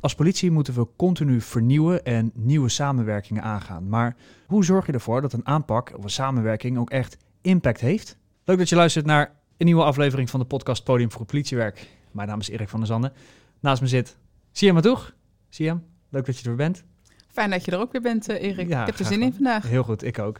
Als 0.00 0.14
politie 0.14 0.50
moeten 0.50 0.74
we 0.74 0.86
continu 0.96 1.40
vernieuwen 1.40 2.04
en 2.04 2.30
nieuwe 2.34 2.68
samenwerkingen 2.68 3.42
aangaan. 3.42 3.88
Maar 3.88 4.16
hoe 4.46 4.64
zorg 4.64 4.86
je 4.86 4.92
ervoor 4.92 5.20
dat 5.20 5.32
een 5.32 5.46
aanpak 5.46 5.92
of 5.96 6.04
een 6.04 6.10
samenwerking 6.10 6.78
ook 6.78 6.90
echt 6.90 7.16
impact 7.40 7.80
heeft? 7.80 8.16
Leuk 8.44 8.58
dat 8.58 8.68
je 8.68 8.76
luistert 8.76 9.06
naar 9.06 9.32
een 9.56 9.66
nieuwe 9.66 9.84
aflevering 9.84 10.30
van 10.30 10.40
de 10.40 10.46
podcast 10.46 10.84
Podium 10.84 11.10
voor 11.10 11.20
het 11.20 11.30
Politiewerk. 11.30 11.88
Mijn 12.10 12.28
naam 12.28 12.40
is 12.40 12.48
Erik 12.48 12.68
van 12.68 12.78
der 12.78 12.88
Zanden. 12.88 13.12
Naast 13.60 13.80
me 13.80 13.86
zit 13.86 14.16
Siam 14.52 14.74
Matoeg. 14.74 15.14
Siam, 15.48 15.82
leuk 16.08 16.26
dat 16.26 16.38
je 16.38 16.42
er 16.42 16.56
weer 16.56 16.66
bent. 16.66 16.84
Fijn 17.28 17.50
dat 17.50 17.64
je 17.64 17.70
er 17.70 17.78
ook 17.78 17.92
weer 17.92 18.00
bent, 18.00 18.28
eh, 18.28 18.42
Erik. 18.42 18.68
Ja, 18.68 18.80
ik 18.80 18.86
heb 18.86 18.98
er 18.98 19.04
zin 19.04 19.22
in 19.22 19.32
vandaag. 19.32 19.68
Heel 19.68 19.82
goed, 19.82 20.04
ik 20.04 20.18
ook. 20.18 20.38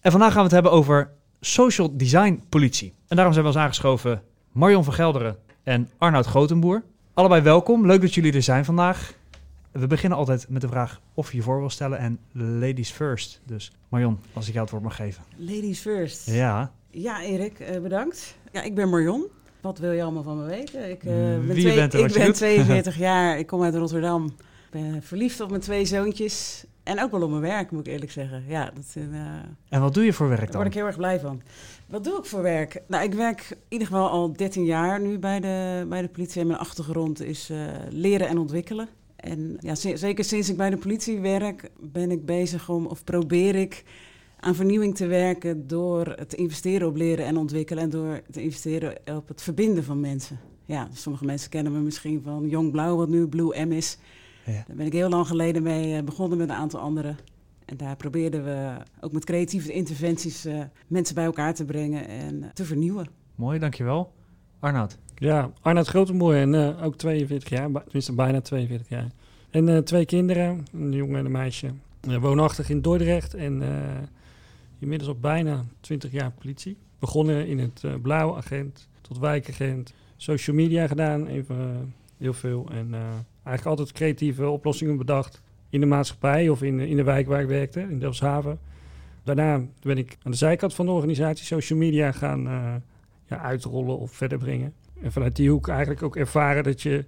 En 0.00 0.10
vandaag 0.10 0.28
gaan 0.32 0.38
we 0.38 0.44
het 0.44 0.52
hebben 0.52 0.72
over 0.72 1.10
social 1.40 1.96
design 1.96 2.42
politie. 2.48 2.94
En 3.08 3.16
daarom 3.16 3.34
zijn 3.34 3.46
we 3.46 3.52
ons 3.52 3.60
aangeschoven 3.60 4.22
Marion 4.52 4.84
van 4.84 4.92
Gelderen 4.92 5.38
en 5.62 5.90
Arnoud 5.98 6.26
Grotenboer. 6.26 6.84
Allebei 7.14 7.42
welkom, 7.42 7.86
leuk 7.86 8.00
dat 8.00 8.14
jullie 8.14 8.32
er 8.32 8.42
zijn 8.42 8.64
vandaag. 8.64 9.14
We 9.72 9.86
beginnen 9.86 10.18
altijd 10.18 10.46
met 10.48 10.60
de 10.60 10.68
vraag 10.68 11.00
of 11.14 11.30
je 11.30 11.36
je 11.36 11.42
voor 11.42 11.58
wil 11.58 11.70
stellen 11.70 11.98
en 11.98 12.18
ladies 12.32 12.90
first. 12.90 13.40
Dus 13.44 13.72
Marion, 13.88 14.18
als 14.32 14.46
ik 14.46 14.52
jou 14.52 14.62
het 14.64 14.70
woord 14.70 14.84
mag 14.84 14.96
geven. 14.96 15.22
Ladies 15.36 15.80
first. 15.80 16.26
Ja, 16.26 16.72
Ja, 16.90 17.22
Erik, 17.22 17.60
eh, 17.60 17.80
bedankt. 17.80 18.36
Ja, 18.52 18.62
ik 18.62 18.74
ben 18.74 18.88
Marion. 18.88 19.26
Wat 19.60 19.78
wil 19.78 19.92
je 19.92 20.02
allemaal 20.02 20.22
van 20.22 20.38
me 20.38 20.44
weten? 20.44 20.90
Ik, 20.90 21.04
eh, 21.04 21.12
ben, 21.12 21.46
Wie 21.46 21.68
je 21.68 21.74
bent 21.74 21.94
en 21.94 22.04
ik 22.04 22.12
ben 22.12 22.24
doet. 22.24 22.34
42 22.44 22.98
jaar, 22.98 23.38
ik 23.38 23.46
kom 23.46 23.62
uit 23.62 23.74
Rotterdam. 23.74 24.24
Ik 24.24 24.70
ben 24.70 25.02
verliefd 25.02 25.40
op 25.40 25.48
mijn 25.48 25.62
twee 25.62 25.84
zoontjes. 25.84 26.64
En 26.84 27.02
ook 27.02 27.10
wel 27.10 27.22
op 27.22 27.30
mijn 27.30 27.42
werk, 27.42 27.70
moet 27.70 27.86
ik 27.86 27.92
eerlijk 27.92 28.12
zeggen. 28.12 28.44
Ja, 28.46 28.70
dat, 28.74 28.94
eh, 28.94 29.02
en 29.68 29.80
wat 29.80 29.94
doe 29.94 30.04
je 30.04 30.12
voor 30.12 30.28
werk 30.28 30.40
daar 30.40 30.50
dan? 30.50 30.60
word 30.60 30.74
ik 30.74 30.74
heel 30.74 30.86
erg 30.86 30.96
blij 30.96 31.20
van. 31.20 31.42
Wat 31.86 32.04
doe 32.04 32.18
ik 32.18 32.24
voor 32.24 32.42
werk? 32.42 32.82
Nou, 32.86 33.04
ik 33.04 33.14
werk 33.14 33.46
in 33.50 33.56
ieder 33.68 33.86
geval 33.86 34.08
al 34.08 34.32
13 34.32 34.64
jaar 34.64 35.00
nu 35.00 35.18
bij 35.18 35.40
de, 35.40 35.86
bij 35.88 36.02
de 36.02 36.08
politie. 36.08 36.40
En 36.40 36.46
mijn 36.46 36.58
achtergrond 36.58 37.22
is 37.22 37.50
eh, 37.50 37.58
leren 37.88 38.28
en 38.28 38.38
ontwikkelen. 38.38 38.88
En 39.16 39.56
ja, 39.60 39.74
zeker 39.74 40.24
sinds 40.24 40.48
ik 40.48 40.56
bij 40.56 40.70
de 40.70 40.76
politie 40.76 41.20
werk, 41.20 41.70
ben 41.80 42.10
ik 42.10 42.26
bezig 42.26 42.68
om, 42.68 42.86
of 42.86 43.04
probeer 43.04 43.54
ik 43.54 43.84
aan 44.40 44.54
vernieuwing 44.54 44.96
te 44.96 45.06
werken 45.06 45.66
door 45.66 46.14
te 46.28 46.36
investeren 46.36 46.88
op 46.88 46.96
leren 46.96 47.26
en 47.26 47.36
ontwikkelen 47.36 47.82
en 47.82 47.90
door 47.90 48.20
te 48.30 48.42
investeren 48.42 48.96
op 49.16 49.28
het 49.28 49.42
verbinden 49.42 49.84
van 49.84 50.00
mensen. 50.00 50.40
Ja, 50.64 50.88
sommige 50.92 51.24
mensen 51.24 51.50
kennen 51.50 51.72
me 51.72 51.78
misschien 51.78 52.22
van 52.22 52.48
Jong 52.48 52.70
Blauw, 52.70 52.96
wat 52.96 53.08
nu 53.08 53.26
Blue 53.26 53.64
M 53.64 53.72
is. 53.72 53.98
Ja. 54.44 54.64
Daar 54.66 54.76
ben 54.76 54.86
ik 54.86 54.92
heel 54.92 55.08
lang 55.08 55.26
geleden 55.26 55.62
mee 55.62 55.96
eh, 55.96 56.04
begonnen 56.04 56.38
met 56.38 56.48
een 56.48 56.54
aantal 56.54 56.80
anderen. 56.80 57.16
En 57.64 57.76
daar 57.76 57.96
probeerden 57.96 58.44
we 58.44 58.76
ook 59.00 59.12
met 59.12 59.24
creatieve 59.24 59.72
interventies 59.72 60.44
eh, 60.44 60.60
mensen 60.86 61.14
bij 61.14 61.24
elkaar 61.24 61.54
te 61.54 61.64
brengen 61.64 62.08
en 62.08 62.42
eh, 62.42 62.48
te 62.50 62.64
vernieuwen. 62.64 63.06
Mooi, 63.34 63.58
dankjewel. 63.58 64.12
Arnoud. 64.58 64.98
Ja, 65.16 65.50
Arnoud 65.60 65.86
Grotenboer 65.86 66.34
en 66.34 66.54
eh, 66.54 66.84
ook 66.84 66.96
42 66.96 67.48
jaar, 67.48 67.70
tenminste 67.72 68.14
bijna 68.14 68.40
42 68.40 68.88
jaar. 68.88 69.10
En 69.50 69.68
eh, 69.68 69.78
twee 69.78 70.04
kinderen, 70.04 70.64
een 70.72 70.92
jongen 70.92 71.18
en 71.18 71.24
een 71.24 71.30
meisje. 71.30 71.70
Woonachtig 72.20 72.70
in 72.70 72.80
Dordrecht 72.80 73.34
en 73.34 73.62
eh, 73.62 74.02
inmiddels 74.78 75.10
al 75.10 75.18
bijna 75.20 75.64
20 75.80 76.12
jaar 76.12 76.30
politie. 76.30 76.76
Begonnen 76.98 77.46
in 77.46 77.58
het 77.58 77.84
eh 77.84 77.94
blauw 78.02 78.36
agent 78.36 78.88
tot 79.00 79.18
wijkagent. 79.18 79.94
Social 80.16 80.56
media 80.56 80.86
gedaan, 80.86 81.26
even 81.26 81.94
heel 82.18 82.32
veel. 82.32 82.68
En 82.70 82.94
eh, 82.94 83.00
eigenlijk 83.44 83.66
altijd 83.66 83.92
creatieve 83.92 84.48
oplossingen 84.48 84.96
bedacht. 84.96 85.42
In 85.68 85.80
de 85.80 85.86
maatschappij 85.86 86.48
of 86.48 86.62
in, 86.62 86.80
in 86.80 86.96
de 86.96 87.02
wijk 87.02 87.26
waar 87.26 87.40
ik 87.40 87.48
werkte, 87.48 87.80
in 87.80 87.98
Delfshaven. 87.98 88.58
Daarna 89.22 89.62
ben 89.82 89.98
ik 89.98 90.16
aan 90.22 90.30
de 90.30 90.36
zijkant 90.36 90.74
van 90.74 90.86
de 90.86 90.92
organisatie 90.92 91.44
social 91.44 91.78
media 91.78 92.12
gaan 92.12 92.46
eh, 92.46 92.74
ja, 93.28 93.38
uitrollen 93.38 93.98
of 93.98 94.12
verder 94.12 94.38
brengen. 94.38 94.74
En 95.02 95.12
vanuit 95.12 95.36
die 95.36 95.50
hoek 95.50 95.68
eigenlijk 95.68 96.02
ook 96.02 96.16
ervaren 96.16 96.62
dat 96.64 96.82
je 96.82 97.04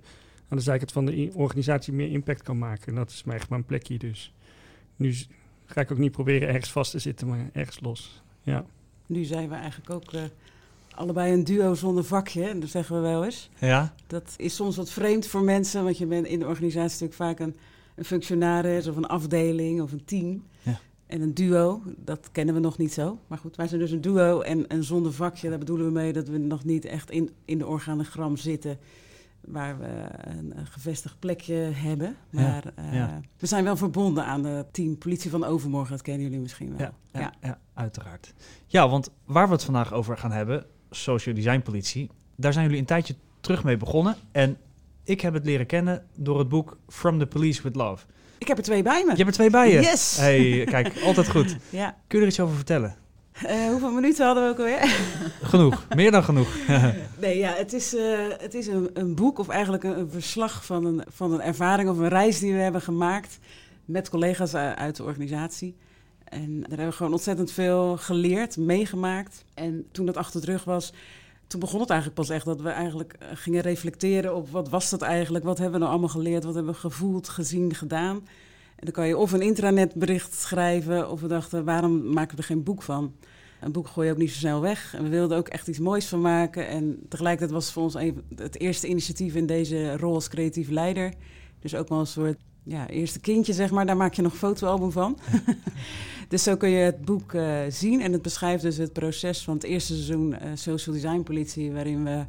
aan 0.49 0.57
de 0.57 0.63
zijkant 0.63 0.93
van 0.93 1.05
de 1.05 1.31
organisatie 1.35 1.93
meer 1.93 2.11
impact 2.11 2.43
kan 2.43 2.59
maken. 2.59 2.89
En 2.89 2.95
dat 2.95 3.11
is 3.11 3.25
echt 3.29 3.51
mijn 3.51 3.65
plekje 3.65 3.99
dus. 3.99 4.35
Nu 4.97 5.15
ga 5.67 5.81
ik 5.81 5.93
ook 5.93 5.99
niet 5.99 6.13
proberen 6.13 6.49
ergens 6.49 6.73
vast 6.73 6.91
te 6.91 6.99
zitten, 6.99 7.27
maar 7.27 7.51
ergens 7.53 7.81
los. 7.81 8.23
Ja, 8.43 8.65
Nu 9.07 9.25
zijn 9.25 9.49
we 9.49 9.55
eigenlijk 9.55 9.91
ook 9.91 10.13
eh, 10.13 10.23
allebei 10.97 11.33
een 11.33 11.45
duo 11.45 11.75
zonder 11.75 12.05
vakje, 12.05 12.43
hè, 12.43 12.59
dat 12.59 12.69
zeggen 12.69 12.97
we 12.97 13.03
wel 13.03 13.25
eens. 13.25 13.51
Ja? 13.59 13.95
Dat 14.07 14.35
is 14.37 14.55
soms 14.55 14.77
wat 14.77 14.91
vreemd 14.91 15.27
voor 15.27 15.43
mensen, 15.43 15.85
want 15.85 15.99
je 15.99 16.07
bent 16.07 16.27
in 16.27 16.39
de 16.39 16.47
organisatie 16.47 17.07
natuurlijk 17.07 17.39
vaak 17.39 17.47
een, 17.47 17.57
een 17.95 18.05
functionaris 18.05 18.87
of 18.87 18.97
een 18.97 19.07
afdeling 19.07 19.83
of 19.83 19.93
een 19.93 20.05
team. 20.05 20.45
Ja. 20.63 20.79
En 21.07 21.21
een 21.21 21.35
duo, 21.35 21.83
dat 21.97 22.29
kennen 22.33 22.55
we 22.55 22.61
nog 22.61 22.79
niet 22.79 22.93
zo. 22.93 23.19
Maar 23.27 23.39
goed, 23.39 23.57
wij 23.57 23.69
zijn 23.69 23.81
dus 23.81 23.91
een 23.91 24.01
duo 24.01 24.41
en 24.41 24.65
een 24.69 24.85
zonder 24.85 25.13
vakje. 25.13 25.49
Daar 25.49 25.59
bedoelen 25.59 25.87
we 25.87 25.93
mee 25.93 26.13
dat 26.13 26.29
we 26.29 26.39
nog 26.39 26.65
niet 26.65 26.85
echt 26.85 27.11
in, 27.11 27.31
in 27.45 27.59
de 27.59 27.67
organogram 27.67 28.37
zitten 28.37 28.79
waar 29.47 29.79
we 29.79 30.07
een, 30.19 30.59
een 30.59 30.67
gevestigd 30.67 31.19
plekje 31.19 31.55
hebben. 31.55 32.17
Ja, 32.31 32.41
Maar 32.41 32.65
eh, 32.75 32.95
ja. 32.95 33.21
we 33.39 33.47
zijn 33.47 33.65
wel 33.65 33.77
verbonden 33.77 34.25
aan 34.25 34.45
het 34.45 34.73
team 34.73 34.99
Politie 34.99 35.31
van 35.31 35.45
Overmorgen. 35.45 35.91
Dat 35.91 36.03
kennen 36.03 36.23
jullie 36.23 36.41
misschien 36.41 36.77
wel. 36.77 36.91
Ja, 37.13 37.33
ja. 37.43 37.59
uiteraard. 37.75 38.35
Ja, 38.67 38.89
want 38.89 39.11
waar 39.25 39.47
we 39.47 39.53
het 39.53 39.65
vandaag 39.65 39.93
over 39.93 40.19
gaan 40.19 40.33
hebben, 40.33 40.67
social 40.91 41.35
design 41.35 41.61
politie, 41.61 42.11
daar 42.37 42.53
zijn 42.53 42.65
jullie 42.65 42.81
een 42.81 42.87
tijdje 42.87 43.15
terug 43.41 43.65
mee 43.65 43.77
begonnen. 43.77 44.17
En 44.33 44.57
ik 45.05 45.21
heb 45.21 45.35
het 45.35 45.45
leren 45.45 45.67
kennen 45.67 46.07
door 46.17 46.39
het 46.39 46.49
boek 46.49 46.77
From 46.89 47.19
the 47.19 47.27
Police 47.27 47.63
with 47.63 47.77
Love. 47.77 48.05
Ik 48.39 48.47
heb 48.49 48.57
er 48.57 48.63
twee 48.63 48.83
bij 48.83 49.03
me. 49.05 49.11
Je 49.11 49.17
hebt 49.17 49.29
er 49.29 49.33
twee 49.35 49.51
bij 49.51 49.73
je. 49.73 49.81
Yes! 49.81 50.17
Hey, 50.17 50.65
kijk, 50.65 50.93
altijd 51.05 51.29
goed. 51.29 51.57
Ja. 51.71 51.97
Kun 52.07 52.19
je 52.19 52.25
er 52.25 52.31
iets 52.31 52.41
over 52.41 52.57
vertellen? 52.57 52.97
Eh, 53.33 53.67
hoeveel 53.69 53.91
minuten 53.93 54.27
hadden 54.27 54.45
we 54.45 54.51
ook 54.51 54.59
alweer? 54.59 54.81
Genoeg, 55.53 55.87
meer 55.95 56.11
dan 56.11 56.25
genoeg. 56.25 56.49
Nee, 57.21 57.39
ja, 57.39 57.53
het 57.55 57.73
is, 57.73 57.95
eh, 57.97 58.19
het 58.39 58.55
is 58.55 58.67
een, 58.67 58.91
een 58.95 59.15
boek 59.15 59.39
of 59.39 59.49
eigenlijk 59.49 59.85
een, 59.85 59.99
een 59.99 60.11
verslag 60.11 60.65
van 60.65 60.85
een, 60.85 61.03
van 61.09 61.33
een 61.33 61.41
ervaring 61.41 61.89
of 61.89 61.99
een 61.99 62.09
reis 62.09 62.39
die 62.39 62.53
we 62.53 62.59
hebben 62.59 62.81
gemaakt 62.81 63.39
met 63.85 64.09
collega's 64.09 64.55
u- 64.55 64.57
uit 64.57 64.97
de 64.97 65.03
organisatie. 65.05 65.77
En 66.29 66.61
daar 66.61 66.69
hebben 66.69 66.87
we 66.87 66.93
gewoon 66.93 67.13
ontzettend 67.13 67.53
veel 67.53 67.97
geleerd, 67.97 68.57
meegemaakt. 68.57 69.45
En 69.55 69.87
toen 69.93 70.07
dat 70.07 70.17
achter 70.17 70.41
de 70.41 70.47
rug 70.47 70.65
was, 70.65 70.93
toen 71.47 71.61
begon 71.61 71.81
het 71.81 71.91
eigenlijk 71.91 72.21
pas 72.21 72.31
echt 72.31 72.45
dat 72.45 72.61
we 72.61 72.69
eigenlijk 72.69 73.13
eh, 73.13 73.29
gingen 73.35 73.63
reflecteren 73.63 74.35
op 74.35 74.49
wat 74.49 74.69
was 74.69 74.91
dat 74.91 75.03
eigenlijk, 75.03 75.45
wat 75.45 75.59
hebben 75.59 75.75
we 75.75 75.81
nou 75.81 75.91
allemaal 75.91 76.15
geleerd, 76.15 76.45
wat 76.45 76.55
hebben 76.55 76.73
we 76.73 76.79
gevoeld, 76.79 77.29
gezien, 77.29 77.75
gedaan. 77.75 78.17
En 78.77 78.85
dan 78.85 78.93
kan 78.93 79.07
je 79.07 79.17
of 79.17 79.33
een 79.33 79.43
intranetbericht 79.43 80.35
schrijven 80.35 81.11
of 81.11 81.21
we 81.21 81.27
dachten, 81.29 81.65
waarom 81.65 82.13
maken 82.13 82.37
we 82.37 82.43
er 82.43 82.49
geen 82.49 82.63
boek 82.63 82.83
van? 82.83 83.15
Een 83.61 83.73
boek 83.73 83.89
gooi 83.89 84.07
je 84.07 84.13
ook 84.13 84.19
niet 84.19 84.31
zo 84.31 84.39
snel 84.39 84.61
weg. 84.61 84.95
En 84.95 85.03
we 85.03 85.09
wilden 85.09 85.39
ook 85.39 85.49
echt 85.49 85.69
iets 85.69 85.79
moois 85.79 86.07
van 86.07 86.21
maken. 86.21 86.69
En 86.69 86.99
tegelijkertijd 87.09 87.51
was 87.51 87.65
het 87.65 87.73
voor 87.73 87.83
ons 87.83 87.97
het 88.37 88.61
eerste 88.61 88.87
initiatief 88.87 89.35
in 89.35 89.47
deze 89.47 89.97
rol 89.97 90.15
als 90.15 90.29
creatief 90.29 90.69
leider. 90.69 91.13
Dus 91.61 91.75
ook 91.75 91.89
wel 91.89 91.99
een 91.99 92.07
soort 92.07 92.39
ja, 92.63 92.89
eerste 92.89 93.21
kindje, 93.21 93.53
zeg 93.53 93.71
maar. 93.71 93.87
Daar 93.87 93.97
maak 93.97 94.15
je 94.15 94.23
nog 94.23 94.33
een 94.33 94.39
fotoalbum 94.39 94.93
van. 94.93 95.19
dus 96.29 96.43
zo 96.43 96.57
kun 96.57 96.69
je 96.69 96.79
het 96.79 97.05
boek 97.05 97.35
eh, 97.35 97.59
zien. 97.69 98.01
En 98.01 98.13
het 98.13 98.23
beschrijft 98.23 98.63
dus 98.63 98.77
het 98.77 98.93
proces 98.93 99.45
van 99.45 99.55
het 99.55 99.65
eerste 99.65 99.93
seizoen 99.93 100.35
eh, 100.35 100.51
Social 100.55 100.95
Design 100.95 101.23
Politie... 101.23 101.73
waarin 101.73 102.05
we 102.05 102.25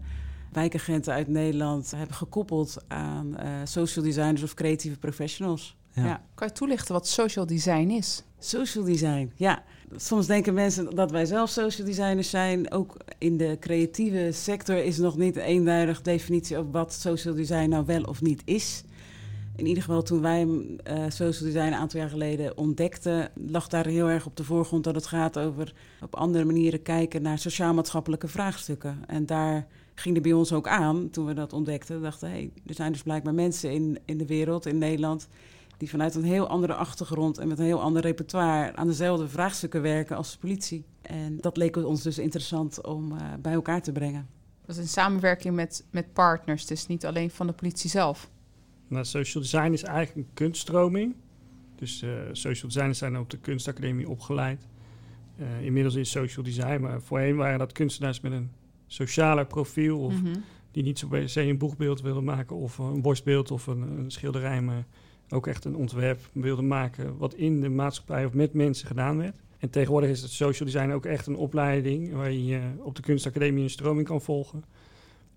wijkagenten 0.52 1.14
uit 1.14 1.28
Nederland 1.28 1.92
hebben 1.92 2.16
gekoppeld 2.16 2.78
aan 2.88 3.38
eh, 3.38 3.50
social 3.64 4.06
designers 4.06 4.44
of 4.44 4.54
creatieve 4.54 4.98
professionals. 4.98 5.76
Ja. 5.94 6.06
ja. 6.06 6.22
Kan 6.34 6.48
je 6.48 6.54
toelichten 6.54 6.94
wat 6.94 7.08
social 7.08 7.46
design 7.46 7.90
is? 7.90 8.24
Social 8.40 8.84
design, 8.84 9.32
ja. 9.36 9.64
Soms 9.96 10.28
denken 10.28 10.54
mensen 10.54 10.96
dat 10.96 11.12
wij 11.12 11.26
zelf 11.26 11.50
social 11.50 11.88
designers 11.88 12.30
zijn. 12.30 12.72
Ook 12.72 12.98
in 13.18 13.38
de 13.38 13.58
creatieve 13.60 14.30
sector 14.32 14.84
is 14.84 14.98
nog 14.98 15.18
niet 15.18 15.36
een 15.36 15.42
eenduidig 15.42 16.02
definitie 16.02 16.58
op 16.58 16.74
wat 16.74 16.94
social 16.94 17.36
design 17.36 17.70
nou 17.70 17.86
wel 17.86 18.04
of 18.04 18.22
niet 18.22 18.42
is. 18.46 18.84
In 19.58 19.66
ieder 19.66 19.84
geval 19.84 20.02
toen 20.02 20.22
wij 20.22 20.48
eh, 20.84 21.04
social 21.08 21.52
design 21.52 21.68
een 21.68 21.74
aantal 21.74 22.00
jaar 22.00 22.10
geleden 22.10 22.58
ontdekten, 22.58 23.32
lag 23.48 23.68
daar 23.68 23.86
heel 23.86 24.10
erg 24.10 24.26
op 24.26 24.36
de 24.36 24.44
voorgrond 24.44 24.84
dat 24.84 24.96
het 24.96 25.06
gaat 25.06 25.40
over 25.40 25.74
op 26.02 26.16
andere 26.16 26.46
manieren 26.46 26.82
kijken 26.82 27.22
naar 27.22 27.40
sociaal-maatschappelijke 27.40 28.28
vraagstukken. 28.28 28.98
En 29.08 29.26
daar 29.26 29.68
ging 29.96 30.16
er 30.16 30.22
bij 30.22 30.34
ons 30.34 30.54
ook 30.54 30.68
aan 30.68 31.10
toen 31.10 31.26
we 31.26 31.34
dat 31.34 31.54
ontdekten. 31.54 31.96
We 31.96 32.02
dachten, 32.02 32.30
hé, 32.30 32.36
hey, 32.36 32.52
er 32.66 32.74
zijn 32.74 32.92
dus 32.92 33.04
blijkbaar 33.04 33.34
mensen 33.34 33.72
in, 33.72 34.00
in 34.06 34.18
de 34.18 34.26
wereld, 34.26 34.66
in 34.66 34.78
Nederland, 34.78 35.28
die 35.78 35.90
vanuit 35.90 36.16
een 36.16 36.24
heel 36.24 36.48
andere 36.48 36.74
achtergrond 36.74 37.38
en 37.38 37.48
met 37.48 37.60
een 37.60 37.66
heel 37.66 37.82
ander 37.82 38.02
repertoire 38.02 38.76
aan 38.76 38.88
dezelfde 38.88 39.28
vraagstukken 39.28 39.82
werken 39.82 40.18
als 40.18 40.32
de 40.32 40.38
politie. 40.38 40.86
En 41.02 41.38
dat 41.42 41.58
leek 41.58 41.76
ons 41.76 42.02
dus 42.02 42.18
interessant 42.18 42.86
om 42.86 43.12
eh, 43.12 43.24
bij 43.40 43.54
elkaar 43.54 43.82
te 43.82 43.92
brengen. 43.92 44.28
Dat 44.66 44.76
is 44.76 44.82
in 44.82 44.88
samenwerking 44.88 45.56
met, 45.56 45.86
met 45.92 46.14
partners, 46.14 46.66
dus 46.66 46.88
niet 46.88 47.06
alleen 47.06 47.30
van 47.30 47.48
de 47.48 47.54
politie 47.54 47.90
zelf. 47.90 48.30
Nou, 48.88 49.06
social 49.06 49.44
design 49.44 49.72
is 49.72 49.84
eigenlijk 49.84 50.28
een 50.28 50.34
kunststroming. 50.34 51.16
Dus 51.76 52.02
eh, 52.02 52.10
social 52.32 52.68
designers 52.72 52.98
zijn 52.98 53.18
op 53.18 53.30
de 53.30 53.38
kunstacademie 53.38 54.10
opgeleid. 54.10 54.68
Eh, 55.38 55.66
inmiddels 55.66 55.96
is 55.96 56.12
social 56.12 56.46
design, 56.46 56.82
maar 56.82 57.02
voorheen 57.02 57.36
waren 57.36 57.60
dat 57.60 57.72
kunstenaars 57.72 58.22
met 58.22 58.32
een 58.32 58.52
socialer 58.88 59.46
profiel. 59.46 60.00
Of 60.00 60.22
Mhm. 60.22 60.36
die 60.72 60.84
niet 60.84 61.00
zo 61.00 61.08
per 61.08 61.30
se 61.30 61.42
een 61.42 61.58
boegbeeld 61.58 62.02
wilden 62.02 62.24
maken 62.24 62.56
of 62.56 62.78
een 62.78 63.02
borstbeeld 63.02 63.52
of 63.52 63.68
een, 63.68 63.82
een 63.82 64.12
schilderij, 64.12 64.62
maar 64.62 64.86
ook 65.30 65.48
echt 65.48 65.66
een 65.66 65.76
ontwerp 65.76 66.20
wilden 66.34 66.68
maken 66.68 67.18
wat 67.18 67.34
in 67.34 67.62
de 67.62 67.70
maatschappij 67.70 68.26
of 68.26 68.34
met 68.34 68.54
mensen 68.54 68.88
gedaan 68.88 69.18
werd. 69.18 69.36
En 69.58 69.70
tegenwoordig 69.70 70.10
is 70.10 70.22
het 70.22 70.32
social 70.32 70.70
design 70.70 70.92
ook 70.92 71.06
echt 71.06 71.28
een 71.28 71.36
opleiding 71.36 72.14
waar 72.14 72.32
je 72.32 72.62
op 72.80 72.96
de 72.96 73.02
kunstacademie 73.02 73.64
een 73.64 73.70
stroming 73.70 74.08
kan 74.08 74.22
volgen. 74.22 74.64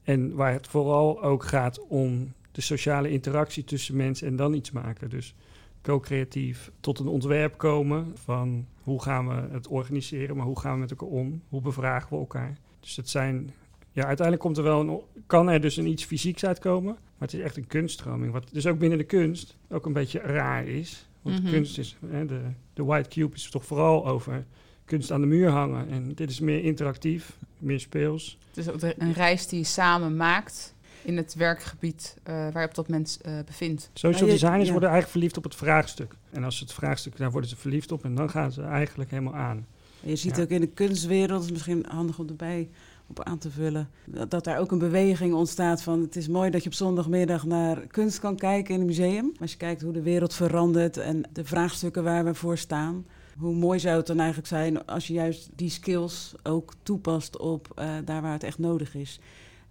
En 0.02 0.34
waar 0.34 0.52
het 0.52 0.66
vooral 0.68 1.22
ook 1.22 1.44
gaat 1.44 1.86
om 1.88 2.32
de 2.52 2.60
sociale 2.60 3.10
interactie 3.10 3.64
tussen 3.64 3.96
mensen 3.96 4.26
en 4.26 4.36
dan 4.36 4.54
iets 4.54 4.70
maken. 4.70 5.10
Dus 5.10 5.34
co-creatief 5.82 6.70
tot 6.80 6.98
een 6.98 7.06
ontwerp 7.08 7.58
komen 7.58 8.12
van 8.14 8.66
hoe 8.82 9.02
gaan 9.02 9.28
we 9.28 9.48
het 9.52 9.68
organiseren, 9.68 10.36
maar 10.36 10.46
hoe 10.46 10.60
gaan 10.60 10.74
we 10.74 10.78
met 10.80 10.90
elkaar 10.90 11.08
om? 11.08 11.42
Hoe 11.48 11.60
bevragen 11.60 12.08
we 12.10 12.16
elkaar? 12.16 12.56
Dus 12.80 12.96
het 12.96 13.08
zijn, 13.08 13.50
ja, 13.92 14.04
uiteindelijk 14.04 14.46
komt 14.46 14.56
er 14.56 14.62
wel 14.62 14.80
een, 14.80 15.00
kan 15.26 15.48
er 15.48 15.60
dus 15.60 15.76
een 15.76 15.86
iets 15.86 16.04
fysieks 16.04 16.44
uitkomen, 16.44 16.92
maar 16.92 17.28
het 17.28 17.34
is 17.34 17.40
echt 17.40 17.56
een 17.56 17.66
kunststroming. 17.66 18.32
Wat 18.32 18.48
dus 18.52 18.66
ook 18.66 18.78
binnen 18.78 18.98
de 18.98 19.04
kunst 19.04 19.56
ook 19.70 19.86
een 19.86 19.92
beetje 19.92 20.18
raar 20.18 20.66
is. 20.66 21.08
Want 21.22 21.42
Mhm. 21.42 21.52
kunst 21.52 21.78
is, 21.78 21.96
hè, 22.06 22.26
de, 22.26 22.40
de 22.74 22.84
White 22.84 23.08
Cube 23.08 23.34
is 23.34 23.50
toch 23.50 23.64
vooral 23.64 24.06
over 24.06 24.44
kunst 24.84 25.10
aan 25.10 25.20
de 25.20 25.26
muur 25.26 25.48
hangen. 25.50 25.88
En 25.88 26.14
dit 26.14 26.30
is 26.30 26.40
meer 26.40 26.64
interactief, 26.64 27.36
meer 27.58 27.80
speels. 27.80 28.38
Het 28.48 28.56
is 28.56 28.68
ook 28.68 28.94
een 28.98 29.12
reis 29.12 29.46
die 29.48 29.58
je 29.58 29.64
samen 29.64 30.16
maakt 30.16 30.74
in 31.02 31.16
het 31.16 31.34
werkgebied 31.34 32.16
eh, 32.22 32.34
waar 32.34 32.62
je 32.62 32.68
op 32.68 32.74
dat 32.74 32.88
moment 32.88 33.18
eh, 33.22 33.32
bevindt. 33.46 33.90
Social 33.92 34.26
je- 34.26 34.32
designers 34.32 34.64
ja. 34.64 34.70
worden 34.70 34.88
eigenlijk 34.90 35.10
verliefd 35.10 35.36
op 35.36 35.44
het 35.44 35.54
vraagstuk. 35.54 36.14
En 36.30 36.44
als 36.44 36.60
het 36.60 36.72
vraagstuk, 36.72 37.16
daar 37.16 37.30
worden 37.30 37.50
ze 37.50 37.56
verliefd 37.56 37.92
op 37.92 38.04
en 38.04 38.14
dan 38.14 38.30
gaan 38.30 38.52
ze 38.52 38.62
eigenlijk 38.62 39.10
helemaal 39.10 39.34
aan. 39.36 39.66
En 40.02 40.08
je 40.10 40.16
ziet 40.16 40.36
Ja. 40.36 40.42
ook 40.42 40.48
in 40.48 40.60
de 40.60 40.66
kunstwereld, 40.66 41.28
dat 41.30 41.44
is 41.44 41.50
misschien 41.50 41.84
handig 41.88 42.18
om 42.18 42.28
erbij 42.28 42.68
op 43.06 43.22
aan 43.22 43.38
te 43.38 43.50
vullen, 43.50 43.88
dat, 44.04 44.30
dat 44.30 44.44
daar 44.44 44.58
ook 44.58 44.72
een 44.72 44.78
beweging 44.78 45.34
ontstaat 45.34 45.82
van 45.82 46.00
het 46.00 46.16
is 46.16 46.28
mooi 46.28 46.50
dat 46.50 46.62
je 46.62 46.68
op 46.68 46.74
zondagmiddag 46.74 47.44
naar 47.44 47.86
kunst 47.86 48.18
kan 48.20 48.36
kijken 48.36 48.74
in 48.74 48.80
een 48.80 48.86
museum. 48.86 49.24
Maar 49.24 49.40
als 49.40 49.50
je 49.50 49.56
kijkt 49.56 49.82
hoe 49.82 49.92
de 49.92 50.02
wereld 50.02 50.34
verandert 50.34 50.96
en 50.96 51.22
de 51.32 51.44
vraagstukken 51.44 52.04
waar 52.04 52.24
we 52.24 52.34
voor 52.34 52.58
staan, 52.58 53.06
hoe 53.38 53.54
mooi 53.54 53.78
zou 53.78 53.96
het 53.96 54.06
dan 54.06 54.18
eigenlijk 54.18 54.48
zijn 54.48 54.86
als 54.86 55.06
je 55.06 55.12
juist 55.12 55.48
die 55.56 55.70
skills 55.70 56.34
ook 56.42 56.72
toepast 56.82 57.38
op 57.38 57.72
eh, 57.74 57.88
daar 58.04 58.22
waar 58.22 58.32
het 58.32 58.42
echt 58.44 58.58
nodig 58.58 58.94
is. 58.94 59.20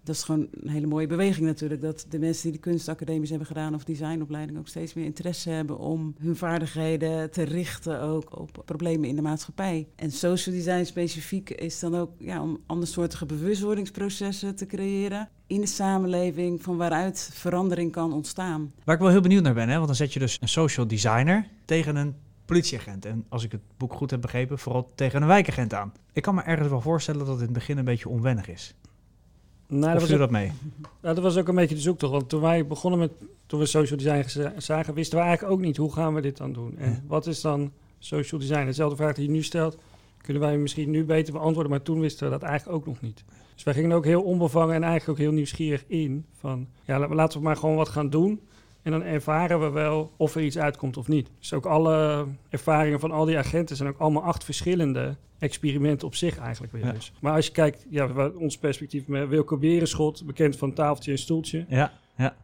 Dat 0.09 0.17
is 0.17 0.23
gewoon 0.23 0.47
een 0.51 0.69
hele 0.69 0.87
mooie 0.87 1.07
beweging 1.07 1.45
natuurlijk. 1.45 1.81
Dat 1.81 2.05
de 2.09 2.19
mensen 2.19 2.43
die 2.43 2.51
de 2.51 2.57
kunstacademies 2.57 3.29
hebben 3.29 3.47
gedaan 3.47 3.73
of 3.73 3.83
designopleiding 3.83 4.57
ook 4.57 4.67
steeds 4.67 4.93
meer 4.93 5.05
interesse 5.05 5.49
hebben 5.49 5.77
om 5.77 6.15
hun 6.19 6.35
vaardigheden 6.35 7.31
te 7.31 7.43
richten 7.43 8.01
ook 8.01 8.39
op 8.39 8.61
problemen 8.65 9.09
in 9.09 9.15
de 9.15 9.21
maatschappij. 9.21 9.87
En 9.95 10.11
social 10.11 10.55
design 10.55 10.83
specifiek 10.83 11.49
is 11.49 11.79
dan 11.79 11.95
ook 11.95 12.11
ja, 12.17 12.41
om 12.41 12.59
andersoortige 12.65 13.25
bewustwordingsprocessen 13.25 14.55
te 14.55 14.65
creëren 14.65 15.29
in 15.47 15.61
de 15.61 15.67
samenleving 15.67 16.61
van 16.61 16.77
waaruit 16.77 17.29
verandering 17.33 17.91
kan 17.91 18.13
ontstaan. 18.13 18.73
Waar 18.83 18.95
ik 18.95 19.01
wel 19.01 19.11
heel 19.11 19.21
benieuwd 19.21 19.43
naar 19.43 19.53
ben, 19.53 19.69
hè? 19.69 19.75
want 19.75 19.87
dan 19.87 19.95
zet 19.95 20.13
je 20.13 20.19
dus 20.19 20.37
een 20.41 20.47
social 20.47 20.87
designer 20.87 21.47
tegen 21.65 21.95
een 21.95 22.15
politieagent. 22.45 23.05
En 23.05 23.25
als 23.27 23.43
ik 23.43 23.51
het 23.51 23.61
boek 23.77 23.93
goed 23.93 24.11
heb 24.11 24.21
begrepen, 24.21 24.59
vooral 24.59 24.91
tegen 24.95 25.21
een 25.21 25.27
wijkagent 25.27 25.73
aan. 25.73 25.93
Ik 26.13 26.21
kan 26.21 26.35
me 26.35 26.41
ergens 26.41 26.69
wel 26.69 26.81
voorstellen 26.81 27.19
dat 27.19 27.29
het 27.29 27.39
in 27.39 27.43
het 27.43 27.53
begin 27.53 27.77
een 27.77 27.85
beetje 27.85 28.09
onwennig 28.09 28.47
is. 28.47 28.75
Nou, 29.71 29.93
dat, 29.93 30.01
was 30.01 30.11
ook, 30.11 30.17
dat 30.19 30.31
mee? 30.31 30.51
nou, 31.01 31.15
dat 31.15 31.23
was 31.23 31.37
ook 31.37 31.47
een 31.47 31.55
beetje 31.55 31.75
de 31.75 31.81
zoektocht. 31.81 32.11
Want 32.11 32.29
toen 32.29 32.41
wij 32.41 32.67
begonnen 32.67 32.99
met, 32.99 33.11
toen 33.45 33.59
we 33.59 33.65
social 33.65 33.99
design 33.99 34.51
zagen, 34.57 34.93
wisten 34.93 35.17
we 35.17 35.23
eigenlijk 35.23 35.53
ook 35.53 35.61
niet 35.61 35.77
hoe 35.77 35.93
gaan 35.93 36.13
we 36.13 36.21
dit 36.21 36.37
dan 36.37 36.53
doen. 36.53 36.77
En 36.77 36.89
Ja. 36.91 37.01
wat 37.07 37.27
is 37.27 37.41
dan 37.41 37.71
social 37.99 38.39
design? 38.41 38.65
Dezelfde 38.65 38.95
vraag 38.95 39.15
die 39.15 39.25
je 39.25 39.31
nu 39.31 39.43
stelt, 39.43 39.77
kunnen 40.21 40.41
wij 40.41 40.57
misschien 40.57 40.89
nu 40.89 41.03
beter 41.05 41.33
beantwoorden. 41.33 41.71
Maar 41.71 41.81
toen 41.81 41.99
wisten 41.99 42.25
we 42.25 42.31
dat 42.31 42.41
eigenlijk 42.43 42.77
ook 42.77 42.85
nog 42.85 43.01
niet. 43.01 43.23
Dus 43.53 43.63
wij 43.63 43.73
gingen 43.73 43.91
ook 43.91 44.05
heel 44.05 44.21
onbevangen 44.21 44.75
en 44.75 44.83
eigenlijk 44.83 45.19
ook 45.19 45.25
heel 45.25 45.35
nieuwsgierig 45.35 45.83
in. 45.87 46.25
Van, 46.39 46.67
ja, 46.85 46.99
la- 46.99 47.07
laten 47.13 47.37
we 47.39 47.43
maar 47.45 47.57
gewoon 47.57 47.75
wat 47.75 47.89
gaan 47.89 48.09
doen. 48.09 48.39
En 48.81 48.91
dan 48.91 49.03
ervaren 49.03 49.59
we 49.59 49.69
wel 49.69 50.11
of 50.17 50.35
er 50.35 50.41
iets 50.41 50.57
uitkomt 50.57 50.97
of 50.97 51.07
niet. 51.07 51.29
Dus 51.39 51.53
ook 51.53 51.65
alle 51.65 52.25
ervaringen 52.49 52.99
van 52.99 53.11
al 53.11 53.25
die 53.25 53.37
agenten 53.37 53.75
zijn 53.75 53.89
ook 53.89 53.99
allemaal 53.99 54.23
acht 54.23 54.43
verschillende 54.43 55.15
experimenten 55.39 56.07
op 56.07 56.15
zich 56.15 56.37
eigenlijk 56.37 56.73
weer. 56.73 56.85
Ja. 56.85 56.91
Dus. 56.91 57.11
Maar 57.21 57.33
als 57.33 57.45
je 57.45 57.51
kijkt, 57.51 57.85
ja, 57.89 58.29
ons 58.37 58.57
perspectief 58.57 59.07
met 59.07 59.27
Wilco 59.27 59.57
Berenschot, 59.57 60.25
bekend 60.25 60.57
van 60.57 60.73
Tafeltje 60.73 61.11
en 61.11 61.17
Stoeltje. 61.17 61.65
Ja, 61.69 61.91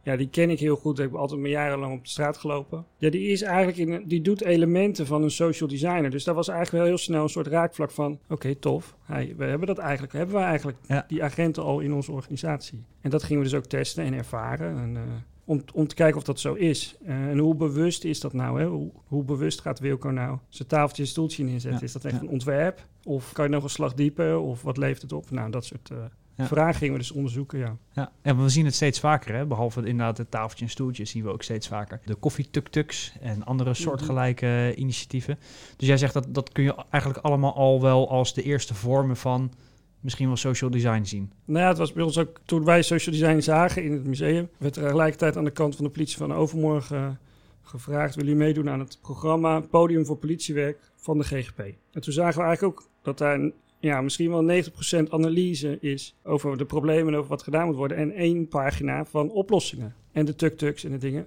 Ja, 0.02 0.16
die 0.16 0.28
ken 0.28 0.50
ik 0.50 0.58
heel 0.60 0.76
goed. 0.76 0.98
Ik 0.98 1.04
heb 1.04 1.14
altijd 1.14 1.40
mijn 1.40 1.52
jarenlang 1.52 1.92
op 1.92 2.04
de 2.04 2.08
straat 2.10 2.36
gelopen. 2.36 2.84
Ja, 2.98 3.10
die 3.10 3.28
is 3.28 3.42
eigenlijk 3.42 3.78
in, 3.78 4.08
die 4.08 4.20
doet 4.20 4.42
elementen 4.42 5.06
van 5.06 5.22
een 5.22 5.30
social 5.30 5.68
designer. 5.68 6.10
Dus 6.10 6.24
daar 6.24 6.34
was 6.34 6.48
eigenlijk 6.48 6.78
wel 6.78 6.86
heel 6.92 7.02
snel 7.04 7.22
een 7.22 7.28
soort 7.28 7.46
raakvlak 7.46 7.90
van. 7.90 8.18
Oké, 8.28 8.54
tof. 8.54 8.96
Hey, 9.04 9.34
we 9.36 9.44
hebben 9.44 9.66
dat 9.66 9.78
eigenlijk. 9.78 10.12
Hebben 10.12 10.36
we 10.36 10.42
eigenlijk 10.42 10.78
Ja. 10.88 11.04
die 11.08 11.22
agenten 11.24 11.62
al 11.62 11.80
in 11.80 11.92
onze 11.92 12.12
organisatie? 12.12 12.84
En 13.00 13.10
dat 13.10 13.22
gingen 13.22 13.42
we 13.42 13.48
dus 13.48 13.58
ook 13.58 13.66
testen 13.66 14.04
en 14.04 14.12
ervaren. 14.14 14.76
En, 14.78 14.96
eh, 14.96 15.02
om, 15.46 15.64
om 15.74 15.86
te 15.86 15.94
kijken 15.94 16.16
of 16.16 16.24
dat 16.24 16.40
zo 16.40 16.54
is. 16.54 16.96
Eh, 17.06 17.28
en 17.28 17.38
hoe 17.38 17.54
bewust 17.54 18.04
is 18.04 18.20
dat 18.20 18.32
nou? 18.32 18.60
Hè? 18.60 18.66
Hoe, 18.66 18.90
hoe 19.06 19.24
bewust 19.24 19.60
gaat 19.60 19.78
Wilco 19.78 20.08
nou 20.08 20.38
zijn 20.48 20.68
tafeltje 20.68 21.02
en 21.02 21.08
stoeltje 21.08 21.44
neerzetten? 21.44 21.80
Ja, 21.80 21.86
Is 21.86 21.92
dat 21.92 22.04
echt 22.04 22.14
ja. 22.14 22.20
een 22.20 22.28
ontwerp? 22.28 22.86
Of 23.04 23.32
kan 23.32 23.44
je 23.44 23.50
nog 23.50 23.62
een 23.62 23.70
slag 23.70 23.94
dieper? 23.94 24.38
Of 24.38 24.62
wat 24.62 24.76
leeft 24.76 25.02
het 25.02 25.12
op? 25.12 25.30
Nou, 25.30 25.50
dat 25.50 25.64
soort 25.64 25.90
eh, 25.90 25.96
Ja. 26.34 26.46
vragen 26.46 26.74
gingen 26.74 26.92
we 26.92 27.00
dus 27.00 27.10
onderzoeken, 27.10 27.58
ja. 27.58 27.76
ja. 27.92 28.12
En 28.22 28.42
we 28.42 28.48
zien 28.48 28.64
het 28.64 28.74
steeds 28.74 29.00
vaker, 29.00 29.34
hè? 29.34 29.46
behalve 29.46 29.78
inderdaad 29.80 30.18
het 30.18 30.30
tafeltje 30.30 30.64
en 30.64 30.70
stoeltje, 30.70 31.04
zien 31.04 31.22
we 31.22 31.30
ook 31.30 31.42
steeds 31.42 31.68
vaker 31.68 32.00
de 32.04 32.14
koffietuk-tuks 32.14 33.12
en 33.20 33.44
andere 33.44 33.74
soortgelijke 33.74 34.74
initiatieven. 34.76 35.38
Dus 35.76 35.88
jij 35.88 35.96
zegt 35.96 36.12
dat 36.14 36.26
dat 36.28 36.52
kun 36.52 36.64
je 36.64 36.74
eigenlijk 36.90 37.24
allemaal 37.24 37.54
al 37.54 37.80
wel 37.80 38.10
als 38.10 38.34
de 38.34 38.42
eerste 38.42 38.74
vormen 38.74 39.16
van 39.16 39.52
misschien 40.00 40.26
wel 40.26 40.36
social 40.36 40.70
design 40.70 41.04
zien. 41.04 41.32
Nou 41.44 41.60
ja, 41.60 41.68
het 41.68 41.78
was 41.78 41.92
bij 41.92 42.04
ons 42.04 42.18
ook 42.18 42.40
toen 42.44 42.64
wij 42.64 42.82
social 42.82 43.14
design 43.14 43.40
zagen 43.40 43.84
in 43.84 43.92
het 43.92 44.04
museum, 44.06 44.48
werd 44.58 44.76
er 44.76 44.82
tegelijkertijd 44.82 45.36
aan 45.36 45.44
de 45.44 45.50
kant 45.50 45.76
van 45.76 45.84
de 45.84 45.90
politie 45.90 46.16
van 46.16 46.34
Overmorgen 46.34 47.18
gevraagd: 47.62 48.14
willen 48.14 48.30
jullie 48.30 48.46
meedoen 48.46 48.70
aan 48.70 48.80
het 48.80 48.98
programma 49.02 49.60
Podium 49.60 50.06
voor 50.06 50.16
Politiewerk 50.16 50.90
van 50.96 51.18
de 51.18 51.24
GGP? 51.24 51.58
En 51.92 52.00
toen 52.00 52.12
zagen 52.12 52.40
we 52.40 52.46
eigenlijk 52.46 52.78
ook 52.78 52.88
dat 53.02 53.18
daar 53.18 53.50
ja, 53.78 54.00
misschien 54.00 54.30
wel 54.30 54.62
90% 55.06 55.10
analyse 55.10 55.78
is 55.80 56.16
over 56.22 56.58
de 56.58 56.64
problemen 56.64 57.12
en 57.12 57.18
over 57.18 57.30
wat 57.30 57.42
gedaan 57.42 57.66
moet 57.66 57.76
worden. 57.76 57.96
En 57.96 58.12
één 58.12 58.48
pagina 58.48 59.04
van 59.04 59.30
oplossingen. 59.30 59.94
En 60.12 60.24
de 60.24 60.34
tuk-tuks 60.34 60.84
en 60.84 60.90
de 60.90 60.98
dingen. 60.98 61.26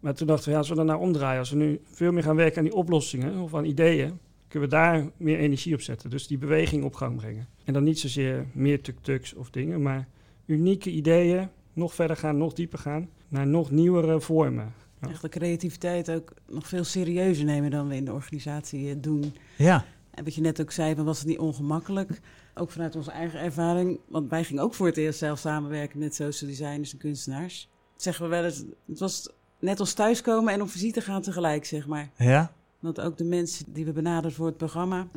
Maar 0.00 0.14
toen 0.14 0.26
dachten 0.26 0.44
we, 0.44 0.50
ja, 0.50 0.58
als 0.58 0.68
we 0.68 0.74
dat 0.74 0.86
nou 0.86 1.00
omdraaien, 1.00 1.38
als 1.38 1.50
we 1.50 1.56
nu 1.56 1.80
veel 1.84 2.12
meer 2.12 2.22
gaan 2.22 2.36
werken 2.36 2.58
aan 2.58 2.64
die 2.64 2.74
oplossingen 2.74 3.40
of 3.40 3.54
aan 3.54 3.64
ideeën, 3.64 4.18
kunnen 4.52 4.68
we 4.68 4.76
daar 4.76 5.10
meer 5.16 5.38
energie 5.38 5.74
op 5.74 5.80
zetten. 5.80 6.10
Dus 6.10 6.26
die 6.26 6.38
beweging 6.38 6.84
op 6.84 6.94
gang 6.94 7.16
brengen. 7.16 7.46
En 7.64 7.72
dan 7.72 7.84
niet 7.84 7.98
zozeer 7.98 8.46
meer 8.52 8.80
tuk-tuks 8.80 9.34
of 9.34 9.50
dingen, 9.50 9.82
maar 9.82 10.08
unieke 10.46 10.90
ideeën, 10.90 11.48
nog 11.72 11.94
verder 11.94 12.16
gaan, 12.16 12.36
nog 12.36 12.52
dieper 12.52 12.78
gaan, 12.78 13.08
naar 13.28 13.46
nog 13.46 13.70
nieuwere 13.70 14.20
vormen. 14.20 14.72
Ja. 15.00 15.08
Echt 15.08 15.22
de 15.22 15.28
creativiteit 15.28 16.10
ook 16.10 16.34
nog 16.48 16.68
veel 16.68 16.84
serieuzer 16.84 17.44
nemen 17.44 17.70
dan 17.70 17.88
we 17.88 17.94
in 17.94 18.04
de 18.04 18.12
organisatie 18.12 18.90
eh, 18.90 18.96
doen. 18.98 19.34
Ja, 19.56 19.84
En 20.10 20.24
wat 20.24 20.34
je 20.34 20.40
net 20.40 20.60
ook 20.60 20.70
zei, 20.70 20.94
van 20.94 21.04
was 21.04 21.18
het 21.18 21.28
niet 21.28 21.38
ongemakkelijk? 21.38 22.20
Ook 22.54 22.70
vanuit 22.70 22.96
onze 22.96 23.10
eigen 23.10 23.40
ervaring. 23.40 24.00
Want 24.08 24.30
wij 24.30 24.44
gingen 24.44 24.62
ook 24.62 24.74
voor 24.74 24.86
het 24.86 24.96
eerst 24.96 25.18
zelf 25.18 25.38
samenwerken 25.38 25.98
met 25.98 26.14
social 26.14 26.50
designers 26.50 26.92
en 26.92 26.98
kunstenaars. 26.98 27.68
Dat 27.92 28.02
zeggen 28.02 28.24
we 28.24 28.30
wel 28.30 28.44
eens, 28.44 28.64
het 28.86 28.98
was 28.98 29.28
net 29.58 29.80
als 29.80 29.92
thuiskomen 29.92 30.52
en 30.52 30.62
op 30.62 30.70
visite 30.70 31.00
gaan 31.00 31.22
tegelijk, 31.22 31.64
zeg 31.64 31.86
maar. 31.86 32.10
ja, 32.16 32.52
Want 32.82 33.00
ook 33.00 33.16
de 33.18 33.24
mensen 33.24 33.64
die 33.72 33.84
we 33.84 33.92
benaderen 33.92 34.32
voor 34.32 34.46
het 34.46 34.56
programma, 34.56 35.08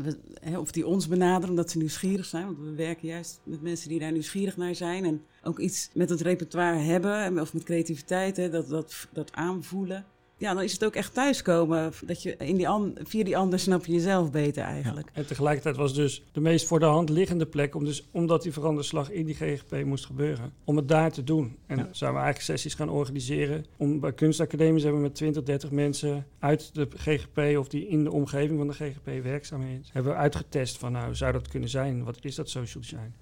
of 0.57 0.71
die 0.71 0.87
ons 0.87 1.07
benaderen 1.07 1.49
omdat 1.49 1.71
ze 1.71 1.77
nieuwsgierig 1.77 2.25
zijn. 2.25 2.45
Want 2.45 2.57
we 2.57 2.73
werken 2.75 3.07
juist 3.07 3.39
met 3.43 3.61
mensen 3.61 3.89
die 3.89 3.99
daar 3.99 4.11
nieuwsgierig 4.11 4.57
naar 4.57 4.75
zijn. 4.75 5.05
En 5.05 5.21
ook 5.43 5.59
iets 5.59 5.89
met 5.93 6.09
het 6.09 6.21
repertoire 6.21 6.77
hebben, 6.77 7.23
en- 7.23 7.41
of 7.41 7.53
met 7.53 7.63
creativiteit, 7.63 8.35
dat, 8.51 8.69
dat, 8.69 9.07
dat 9.13 9.31
aanvoelen. 9.31 10.05
Ja, 10.37 10.53
dan 10.53 10.63
is 10.63 10.71
het 10.71 10.85
ook 10.85 10.95
echt 10.95 11.13
thuiskomen. 11.13 11.91
Dat 12.05 12.23
je 12.23 12.35
in 12.37 12.55
die 12.55 12.67
an, 12.67 12.97
via 13.03 13.23
die 13.23 13.37
ander 13.37 13.59
snap 13.59 13.85
je 13.85 13.93
jezelf 13.93 14.31
beter 14.31 14.63
eigenlijk. 14.63 15.09
En 15.13 15.25
tegelijkertijd 15.27 15.75
was 15.75 15.93
dus 15.93 16.23
de 16.31 16.39
meest 16.41 16.67
voor 16.67 16.79
de 16.79 16.85
hand 16.85 17.09
liggende 17.09 17.45
plek, 17.45 17.75
om 17.75 17.85
dus, 17.85 18.07
omdat 18.11 18.43
die 18.43 18.51
veranderslag 18.53 19.11
in 19.11 19.25
die 19.25 19.35
GGP 19.35 19.83
moest 19.85 20.05
gebeuren, 20.05 20.53
om 20.63 20.75
het 20.75 20.87
daar 20.87 21.11
te 21.11 21.23
doen. 21.23 21.55
En 21.65 21.77
Ja. 21.77 21.83
dan 21.83 21.95
zouden 21.95 22.19
we 22.21 22.25
eigenlijk 22.25 22.59
sessies 22.59 22.73
gaan 22.73 22.89
organiseren. 22.89 23.65
Om, 23.77 23.99
bij 23.99 24.13
kunstacademies 24.13 24.83
hebben 24.83 25.01
we 25.01 25.07
met 25.07 25.15
20, 25.15 25.43
30 25.43 25.71
mensen 25.71 26.25
uit 26.39 26.69
de 26.75 26.87
GGP 26.95 27.57
of 27.57 27.67
die 27.67 27.87
in 27.87 28.03
de 28.03 28.11
omgeving 28.11 28.57
van 28.57 28.67
de 28.67 28.73
GGP 28.73 29.23
werkzaam 29.23 29.61
is, 29.61 29.89
hebben 29.93 30.11
we 30.11 30.17
uitgetest 30.17 30.77
van 30.77 30.91
nou, 30.91 31.15
zou 31.15 31.31
dat 31.31 31.47
kunnen 31.47 31.69
zijn? 31.69 32.03
Wat 32.03 32.17
is 32.21 32.35
dat 32.35 32.49
social 32.49 32.83
design? 32.83 33.13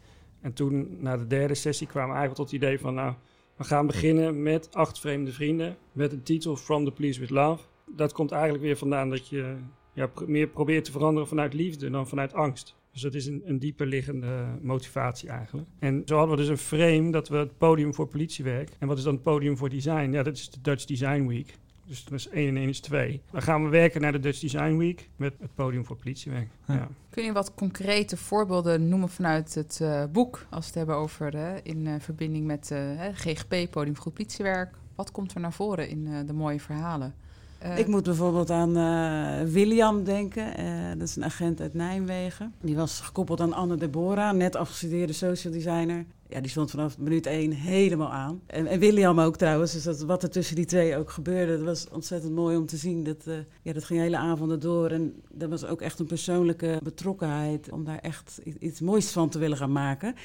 En 0.41 0.53
toen, 0.53 0.97
na 0.99 1.17
de 1.17 1.27
derde 1.27 1.53
sessie, 1.55 1.87
kwamen 1.87 2.09
we 2.09 2.15
eigenlijk 2.15 2.49
tot 2.49 2.51
het 2.51 2.63
idee 2.63 2.79
van 2.79 2.93
nou, 2.93 3.13
we 3.57 3.63
gaan 3.63 3.87
beginnen 3.87 4.43
met 4.43 4.75
acht 4.75 4.99
vreemde 4.99 5.31
vrienden, 5.31 5.77
met 5.91 6.11
een 6.11 6.23
titel 6.23 6.55
From 6.55 6.85
the 6.85 6.91
Police 6.91 7.19
with 7.19 7.29
Love. 7.29 7.63
Dat 7.85 8.13
komt 8.13 8.31
eigenlijk 8.31 8.63
weer 8.63 8.77
vandaan 8.77 9.09
dat 9.09 9.27
je 9.27 9.55
ja, 9.93 10.09
meer 10.25 10.47
probeert 10.47 10.85
te 10.85 10.91
veranderen 10.91 11.27
vanuit 11.27 11.53
liefde 11.53 11.89
dan 11.89 12.07
vanuit 12.07 12.33
angst. 12.33 12.75
Dus 12.91 13.01
dat 13.01 13.13
is 13.13 13.25
een, 13.25 13.41
een 13.45 13.59
dieper 13.59 13.85
liggende 13.85 14.45
motivatie 14.61 15.29
eigenlijk. 15.29 15.67
En 15.79 16.01
zo 16.05 16.17
hadden 16.17 16.35
we 16.35 16.41
dus 16.41 16.51
een 16.51 16.57
frame 16.57 17.11
dat 17.11 17.29
we 17.29 17.37
het 17.37 17.57
podium 17.57 17.93
voor 17.93 18.07
politiewerk. 18.07 18.69
En 18.79 18.87
wat 18.87 18.97
is 18.97 19.03
dan 19.03 19.13
het 19.13 19.23
podium 19.23 19.57
voor 19.57 19.69
design? 19.69 20.11
Ja, 20.11 20.23
dat 20.23 20.37
is 20.37 20.49
de 20.49 20.61
Dutch 20.61 20.85
Design 20.85 21.27
Week. 21.27 21.57
Dus 21.85 22.03
dat 22.03 22.13
is 22.19 22.29
1 22.29 22.47
en 22.47 22.57
1 22.57 22.69
is 22.69 22.79
2. 22.79 23.21
Dan 23.31 23.41
gaan 23.41 23.63
we 23.63 23.69
werken 23.69 24.01
naar 24.01 24.11
de 24.11 24.19
Dutch 24.19 24.39
Design 24.39 24.77
Week 24.77 25.09
met 25.15 25.33
het 25.39 25.53
podium 25.55 25.85
voor 25.85 25.95
politiewerk. 25.95 26.47
Ja. 26.67 26.73
Ja. 26.73 26.87
Kun 27.09 27.23
je 27.23 27.31
wat 27.31 27.53
concrete 27.53 28.17
voorbeelden 28.17 28.89
noemen 28.89 29.09
vanuit 29.09 29.55
het 29.55 29.79
eh, 29.81 30.03
boek, 30.11 30.45
als 30.49 30.59
we 30.59 30.65
het 30.65 30.75
hebben 30.75 30.95
over 30.95 31.35
eh, 31.35 31.55
in 31.63 31.87
eh, 31.87 31.93
verbinding 31.99 32.45
met 32.45 32.71
eh, 32.71 32.79
hè, 32.79 33.13
GGP, 33.13 33.71
Podium 33.71 33.95
voor 33.95 34.11
Politiewerk? 34.11 34.75
Wat 34.95 35.11
komt 35.11 35.33
er 35.33 35.39
naar 35.41 35.53
voren 35.53 35.89
in 35.89 36.07
eh, 36.07 36.27
de 36.27 36.33
mooie 36.33 36.59
verhalen? 36.59 37.15
Eh, 37.63 37.77
Ik 37.77 37.87
moet 37.87 38.03
bijvoorbeeld 38.03 38.49
aan 38.49 38.77
eh, 38.77 39.51
William 39.51 40.03
denken. 40.03 40.57
Eh, 40.57 40.65
dat 40.97 41.07
is 41.07 41.15
een 41.15 41.23
agent 41.23 41.61
uit 41.61 41.73
Nijmegen. 41.73 42.53
Die 42.61 42.75
was 42.75 42.99
gekoppeld 42.99 43.41
aan 43.41 43.53
Anne 43.53 43.75
Deborah, 43.75 44.33
net 44.33 44.55
afgestudeerde 44.55 45.13
social 45.13 45.53
designer. 45.53 46.05
Ja, 46.29 46.39
die 46.41 46.49
stond 46.49 46.69
vanaf 46.71 46.97
minuut 46.97 47.25
één 47.25 47.51
helemaal 47.51 48.11
aan. 48.11 48.41
En, 48.45 48.67
en 48.67 48.79
William 48.79 49.19
ook 49.19 49.37
trouwens. 49.37 49.83
Dus 49.83 50.03
wat 50.03 50.23
er 50.23 50.29
tussen 50.29 50.55
die 50.55 50.65
twee 50.65 50.97
ook 50.97 51.09
gebeurde, 51.09 51.57
dat 51.57 51.65
was 51.65 51.87
ontzettend 51.89 52.33
mooi 52.33 52.57
om 52.57 52.65
te 52.65 52.77
zien. 52.77 53.03
Dat, 53.03 53.23
ja, 53.61 53.73
dat 53.73 53.83
ging 53.83 53.99
hele 53.99 54.17
avonden 54.17 54.59
door. 54.59 54.89
En 54.89 55.13
dat 55.31 55.49
was 55.49 55.65
ook 55.65 55.81
echt 55.81 55.99
een 55.99 56.05
persoonlijke 56.05 56.79
betrokkenheid 56.83 57.71
om 57.71 57.83
daar 57.83 57.99
echt 57.99 58.41
iets 58.59 58.79
moois 58.79 59.11
van 59.11 59.29
te 59.29 59.39
willen 59.39 59.57
gaan 59.57 59.71
maken. 59.71 60.15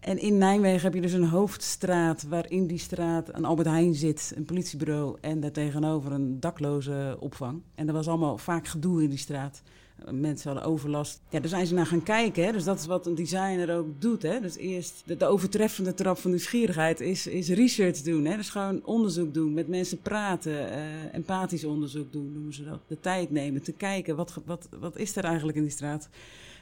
En 0.00 0.18
in 0.18 0.38
Nijmegen 0.38 0.82
heb 0.82 0.94
je 0.94 1.00
dus 1.00 1.12
een 1.12 1.28
hoofdstraat 1.28 2.22
waarin 2.22 2.66
die 2.66 2.78
straat 2.78 3.34
een 3.34 3.44
Albert 3.44 3.68
Heijn 3.68 3.94
zit, 3.94 4.32
een 4.36 4.44
politiebureau 4.44 5.16
en 5.20 5.40
daartegenover 5.40 6.12
een 6.12 6.40
dakloze 6.40 7.16
opvang. 7.18 7.62
En 7.74 7.88
er 7.88 7.94
was 7.94 8.08
allemaal 8.08 8.38
vaak 8.38 8.66
gedoe 8.66 9.02
in 9.02 9.08
die 9.08 9.18
straat. 9.18 9.62
Mensen 10.10 10.52
hadden 10.52 10.70
overlast. 10.70 11.20
Ja, 11.28 11.40
daar 11.40 11.48
zijn 11.48 11.66
ze 11.66 11.74
naar 11.74 11.86
gaan 11.86 12.02
kijken. 12.02 12.44
Hè? 12.44 12.52
Dus 12.52 12.64
dat 12.64 12.78
is 12.78 12.86
wat 12.86 13.06
een 13.06 13.14
designer 13.14 13.76
ook 13.76 14.00
doet. 14.00 14.22
Hè? 14.22 14.40
Dus 14.40 14.56
eerst 14.56 15.02
de, 15.06 15.16
de 15.16 15.26
overtreffende 15.26 15.94
trap 15.94 16.18
van 16.18 16.30
nieuwsgierigheid 16.30 17.00
is, 17.00 17.26
is 17.26 17.48
research 17.48 18.00
doen. 18.00 18.24
Hè? 18.24 18.36
Dus 18.36 18.50
gewoon 18.50 18.84
onderzoek 18.84 19.34
doen, 19.34 19.54
met 19.54 19.68
mensen 19.68 20.00
praten, 20.00 20.70
eh, 20.70 21.14
empathisch 21.14 21.64
onderzoek 21.64 22.12
doen, 22.12 22.32
noemen 22.32 22.54
ze 22.54 22.64
dat. 22.64 22.80
De 22.86 23.00
tijd 23.00 23.30
nemen, 23.30 23.62
te 23.62 23.72
kijken, 23.72 24.16
wat, 24.16 24.40
wat, 24.44 24.68
wat 24.80 24.96
is 24.96 25.16
er 25.16 25.24
eigenlijk 25.24 25.56
in 25.56 25.62
die 25.62 25.72
straat? 25.72 26.08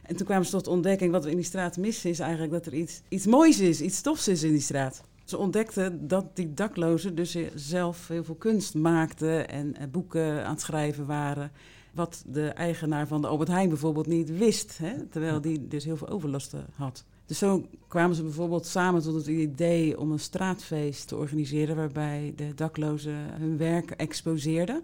En 0.09 0.17
toen 0.17 0.27
kwamen 0.27 0.45
ze 0.45 0.51
tot 0.51 0.65
de 0.65 0.71
ontdekking, 0.71 1.13
wat 1.13 1.25
we 1.25 1.31
in 1.31 1.37
die 1.37 1.45
straat 1.45 1.77
missen, 1.77 2.11
is 2.11 2.19
eigenlijk 2.19 2.53
dat 2.53 2.67
er 2.67 2.75
iets, 2.75 3.01
iets 3.09 3.27
moois 3.27 3.61
is, 3.61 3.81
iets 3.81 4.01
tofs 4.01 4.29
is 4.29 4.43
in 4.43 4.53
die 4.53 4.61
straat. 4.61 5.03
Ze 5.25 5.39
ontdekten 5.39 6.09
dat 6.09 6.37
die 6.37 6.55
daklozen 6.55 7.15
dus 7.15 7.37
zelf 7.55 8.09
heel 8.09 8.25
veel 8.25 8.35
kunst 8.35 8.75
maakten 8.75 9.49
en 9.49 9.77
eh, 9.77 9.89
boeken 9.91 10.45
aan 10.45 10.51
het 10.51 10.61
schrijven 10.61 11.07
waren. 11.07 11.51
Wat 11.95 12.23
de 12.27 12.49
eigenaar 12.49 13.07
van 13.07 13.21
de 13.21 13.27
Albert 13.27 13.49
Heijn 13.49 13.69
bijvoorbeeld 13.69 14.07
niet 14.07 14.39
wist, 14.39 14.79
hè? 14.79 15.07
terwijl 15.07 15.41
die 15.41 15.69
dus 15.69 15.85
heel 15.85 15.97
veel 15.97 16.09
overlasten 16.09 16.67
had. 16.75 17.05
Dus 17.27 17.39
zo 17.39 17.67
kwamen 17.89 18.17
ze 18.17 18.23
bijvoorbeeld 18.23 18.67
samen 18.67 19.03
tot 19.03 19.15
het 19.15 19.27
idee 19.27 20.01
om 20.01 20.13
een 20.13 20.19
straatfeest 20.19 21.09
te 21.09 21.17
organiseren 21.17 21.77
waarbij 21.77 22.33
de 22.37 22.55
daklozen 22.55 23.17
hun 23.39 23.57
werk 23.57 23.91
exposeerden. 23.91 24.83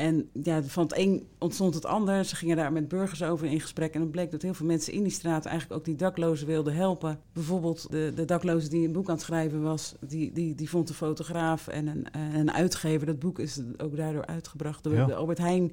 En 0.00 0.28
ja, 0.42 0.62
van 0.62 0.82
het 0.82 0.98
een 0.98 1.26
ontstond 1.38 1.74
het 1.74 1.84
ander. 1.84 2.24
Ze 2.24 2.36
gingen 2.36 2.56
daar 2.56 2.72
met 2.72 2.88
burgers 2.88 3.22
over 3.22 3.46
in 3.46 3.60
gesprek. 3.60 3.94
En 3.94 4.00
het 4.00 4.10
bleek 4.10 4.30
dat 4.30 4.42
heel 4.42 4.54
veel 4.54 4.66
mensen 4.66 4.92
in 4.92 5.02
die 5.02 5.12
straat 5.12 5.44
eigenlijk 5.46 5.78
ook 5.80 5.84
die 5.84 5.96
daklozen 5.96 6.46
wilden 6.46 6.74
helpen. 6.74 7.18
Bijvoorbeeld 7.32 7.90
de, 7.90 8.12
de 8.14 8.24
dakloze 8.24 8.68
die 8.68 8.86
een 8.86 8.92
boek 8.92 9.08
aan 9.08 9.14
het 9.14 9.24
schrijven 9.24 9.62
was, 9.62 9.94
die, 10.00 10.32
die, 10.32 10.54
die 10.54 10.68
vond 10.70 10.88
een 10.88 10.94
fotograaf 10.94 11.68
en 11.68 11.86
een, 11.86 12.06
een 12.34 12.52
uitgever. 12.52 13.06
Dat 13.06 13.18
boek 13.18 13.38
is 13.38 13.60
ook 13.78 13.96
daardoor 13.96 14.26
uitgebracht 14.26 14.84
door 14.84 14.94
Ja. 14.94 15.06
de 15.06 15.14
Albert 15.14 15.38
Heijn. 15.38 15.72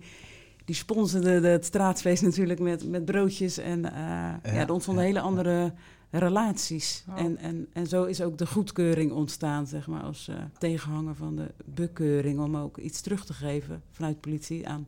Die 0.65 0.75
sponsorde 0.75 1.39
de- 1.41 1.47
het 1.47 1.65
straatfeest 1.65 2.23
natuurlijk 2.23 2.59
met, 2.59 2.89
met 2.89 3.05
broodjes. 3.05 3.57
En 3.57 3.85
eh, 3.85 3.93
ja, 3.93 4.39
er 4.43 4.71
ontstonden 4.71 5.03
ja, 5.03 5.09
hele 5.09 5.21
andere 5.25 5.73
relaties. 6.09 7.05
Oh. 7.09 7.19
En, 7.19 7.37
en, 7.37 7.67
en 7.73 7.87
zo 7.87 8.03
is 8.03 8.21
ook 8.21 8.37
de 8.37 8.47
goedkeuring 8.47 9.11
ontstaan, 9.11 9.67
zeg 9.67 9.87
maar, 9.87 10.01
als 10.01 10.27
eh, 10.27 10.35
tegenhanger 10.57 11.15
van 11.15 11.35
de 11.35 11.51
bekeuring. 11.65 12.39
Om 12.39 12.57
ook 12.57 12.77
iets 12.77 13.01
terug 13.01 13.25
te 13.25 13.33
geven 13.33 13.81
vanuit 13.91 14.21
politie 14.21 14.67
aan 14.67 14.87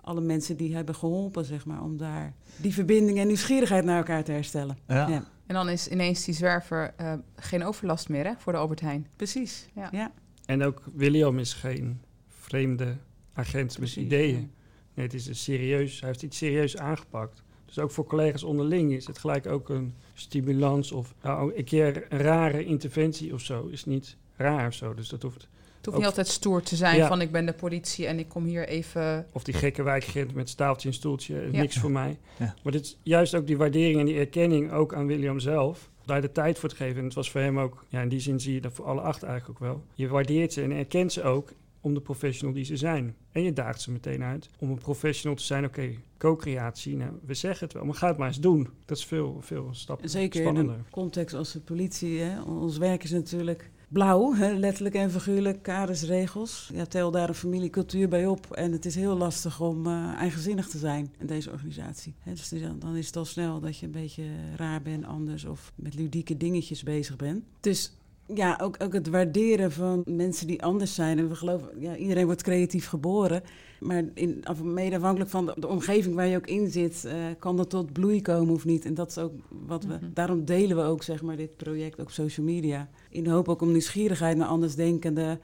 alle 0.00 0.20
mensen 0.20 0.56
die 0.56 0.74
hebben 0.74 0.94
geholpen, 0.94 1.44
zeg 1.44 1.64
maar, 1.64 1.82
om 1.82 1.96
daar 1.96 2.34
die 2.56 2.74
verbinding 2.74 3.18
en 3.18 3.26
nieuwsgierigheid 3.26 3.84
naar 3.84 3.96
elkaar 3.96 4.24
te 4.24 4.32
herstellen. 4.32 4.78
Ja. 4.86 5.08
Ja. 5.08 5.24
En 5.46 5.54
dan 5.54 5.68
is 5.68 5.88
ineens 5.88 6.24
die 6.24 6.34
zwerver 6.34 6.94
eh, 6.96 7.14
geen 7.36 7.64
overlast 7.64 8.08
meer 8.08 8.24
hè, 8.24 8.32
voor 8.38 8.52
de 8.52 8.58
Albert 8.58 8.80
Heijn. 8.80 9.06
Precies. 9.16 9.68
Ja. 9.74 9.88
ja. 9.92 10.12
En 10.44 10.62
ook 10.62 10.82
William 10.94 11.38
is 11.38 11.52
geen 11.52 12.00
vreemde 12.28 12.96
agent 13.32 13.78
met 13.78 13.96
ideeën. 13.96 14.40
ja. 14.40 14.46
Nee, 14.94 15.06
het 15.06 15.14
is 15.14 15.26
een 15.26 15.36
serieus, 15.36 16.00
hij 16.00 16.08
heeft 16.08 16.22
iets 16.22 16.36
serieus 16.36 16.76
aangepakt. 16.76 17.42
Dus 17.74 17.78
ook 17.78 17.90
voor 17.90 18.06
collega's 18.06 18.42
onderling 18.42 18.92
is 18.92 19.06
het 19.06 19.18
gelijk 19.18 19.46
ook 19.46 19.68
een 19.68 19.94
stimulans 20.14 20.92
of 20.92 21.14
nou, 21.22 21.52
een 21.56 21.64
keer 21.64 22.06
een 22.08 22.18
rare 22.18 22.64
interventie 22.64 23.34
of 23.34 23.40
zo. 23.40 23.66
Is 23.66 23.84
niet 23.84 24.16
raar 24.36 24.66
of 24.66 24.74
zo. 24.74 24.94
Dus 24.94 25.08
dat 25.08 25.22
hoeft. 25.22 25.36
Het 25.40 25.48
hoeft 25.88 25.88
Ook- 25.88 25.96
niet 25.96 26.16
altijd 26.16 26.28
stoer 26.28 26.62
te 26.62 26.76
zijn 26.76 26.96
Ja. 26.96 27.08
van 27.08 27.20
ik 27.20 27.32
ben 27.32 27.46
de 27.46 27.52
politie 27.52 28.06
en 28.06 28.18
ik 28.18 28.28
kom 28.28 28.44
hier 28.44 28.68
even... 28.68 29.26
Of 29.32 29.44
die 29.44 29.54
gekke 29.54 29.82
wijkagent 29.82 30.34
met 30.34 30.48
staaltje 30.48 30.88
en 30.88 30.94
stoeltje, 30.94 31.48
Ja. 31.52 31.60
niks 31.60 31.78
voor 31.78 31.90
mij. 31.90 32.18
Ja. 32.38 32.54
Maar 32.62 32.72
dit 32.72 32.84
is 32.84 32.98
juist 33.02 33.34
ook 33.34 33.46
die 33.46 33.56
waardering 33.56 33.98
en 34.00 34.06
die 34.06 34.18
erkenning 34.18 34.72
ook 34.72 34.94
aan 34.94 35.06
William 35.06 35.40
zelf. 35.40 35.90
Daar 36.04 36.20
de 36.20 36.32
tijd 36.32 36.58
voor 36.58 36.68
te 36.68 36.76
geven. 36.76 36.98
En 36.98 37.04
het 37.04 37.14
was 37.14 37.30
voor 37.30 37.40
hem 37.40 37.58
ook, 37.58 37.84
ja, 37.88 38.00
in 38.00 38.08
die 38.08 38.20
zin 38.20 38.40
zie 38.40 38.54
je 38.54 38.60
dat 38.60 38.72
voor 38.72 38.84
alle 38.84 39.00
acht 39.00 39.22
eigenlijk 39.22 39.62
ook 39.62 39.68
wel. 39.68 39.84
Je 39.94 40.08
waardeert 40.08 40.52
ze 40.52 40.62
en 40.62 40.70
erkent 40.72 41.12
ze 41.12 41.22
ook 41.22 41.52
om 41.80 41.94
de 41.94 42.00
professional 42.00 42.54
die 42.54 42.64
ze 42.64 42.76
zijn. 42.76 43.16
En 43.32 43.42
je 43.42 43.52
daagt 43.52 43.80
ze 43.80 43.90
meteen 43.90 44.22
uit 44.22 44.50
om 44.58 44.70
een 44.70 44.78
professional 44.78 45.36
te 45.36 45.44
zijn. 45.44 45.64
Oké, 45.64 45.94
co-creatie, 46.18 46.96
nou, 46.96 47.12
we 47.24 47.34
zeggen 47.34 47.66
het 47.66 47.74
wel, 47.74 47.84
maar 47.84 47.94
ga 47.94 48.08
het 48.08 48.16
maar 48.16 48.28
eens 48.28 48.40
doen. 48.40 48.68
Dat 48.84 48.96
is 48.96 49.04
veel, 49.04 49.36
veel 49.40 49.68
stappen 49.72 50.08
Zeker 50.08 50.40
in 50.40 50.46
spannender. 50.46 50.74
een 50.74 50.90
context 50.90 51.34
als 51.34 51.52
de 51.52 51.60
politie. 51.60 52.18
Hè. 52.20 52.42
Ons 52.42 52.78
werk 52.78 53.04
is 53.04 53.10
natuurlijk 53.10 53.70
blauw, 53.88 54.34
hè, 54.34 54.52
letterlijk 54.52 54.94
en 54.94 55.10
figuurlijk, 55.10 55.62
kaders, 55.62 56.02
regels. 56.02 56.70
Ja, 56.74 56.84
tel 56.84 57.10
daar 57.10 57.28
een 57.28 57.34
familiecultuur 57.34 58.08
bij 58.08 58.26
op. 58.26 58.52
En 58.52 58.72
het 58.72 58.84
is 58.84 58.94
heel 58.94 59.16
lastig 59.16 59.60
om 59.60 59.86
eh, 59.86 60.12
eigenzinnig 60.14 60.68
te 60.68 60.78
zijn 60.78 61.12
in 61.18 61.26
deze 61.26 61.50
organisatie. 61.50 62.14
Hè, 62.18 62.30
dus 62.30 62.48
dan, 62.48 62.78
dan 62.78 62.96
is 62.96 63.06
het 63.06 63.16
al 63.16 63.24
snel 63.24 63.60
dat 63.60 63.78
je 63.78 63.86
een 63.86 63.92
beetje 63.92 64.24
raar 64.56 64.82
bent, 64.82 65.04
anders 65.04 65.44
of 65.44 65.72
met 65.74 65.94
ludieke 65.94 66.36
dingetjes 66.36 66.82
bezig 66.82 67.16
bent. 67.16 67.44
Dus 67.60 67.92
ja, 68.34 68.58
ook, 68.62 68.76
ook 68.82 68.92
het 68.92 69.08
waarderen 69.08 69.72
van 69.72 70.02
mensen 70.06 70.46
die 70.46 70.62
anders 70.62 70.94
zijn. 70.94 71.18
En 71.18 71.28
we 71.28 71.34
geloven, 71.34 71.68
ja, 71.78 71.96
iedereen 71.96 72.24
wordt 72.26 72.42
creatief 72.42 72.86
geboren. 72.86 73.42
Maar 73.80 74.04
in, 74.14 74.40
af- 74.44 74.62
mede 74.62 74.96
afhankelijk 74.96 75.30
van 75.30 75.46
de, 75.46 75.54
de 75.56 75.66
omgeving 75.68 76.14
waar 76.14 76.26
je 76.26 76.36
ook 76.36 76.46
in 76.46 76.70
zit, 76.70 77.04
eh, 77.04 77.14
kan 77.38 77.56
dat 77.56 77.70
tot 77.70 77.92
bloei 77.92 78.22
komen 78.22 78.54
of 78.54 78.64
niet. 78.64 78.84
En 78.84 78.94
dat 78.94 79.10
is 79.10 79.18
ook 79.18 79.32
wat 79.66 79.84
we. 79.84 79.94
Mhm. 79.94 80.04
Daarom 80.14 80.44
delen 80.44 80.76
we 80.76 80.82
ook 80.82 81.02
zeg 81.02 81.22
maar, 81.22 81.36
dit 81.36 81.56
project 81.56 81.98
op 82.00 82.10
social 82.10 82.46
media. 82.46 82.88
In 83.10 83.24
de 83.24 83.30
hoop 83.30 83.48
ook 83.48 83.62
om 83.62 83.70
nieuwsgierigheid 83.70 84.36
naar 84.36 84.48
andersdenkenden 84.48 85.40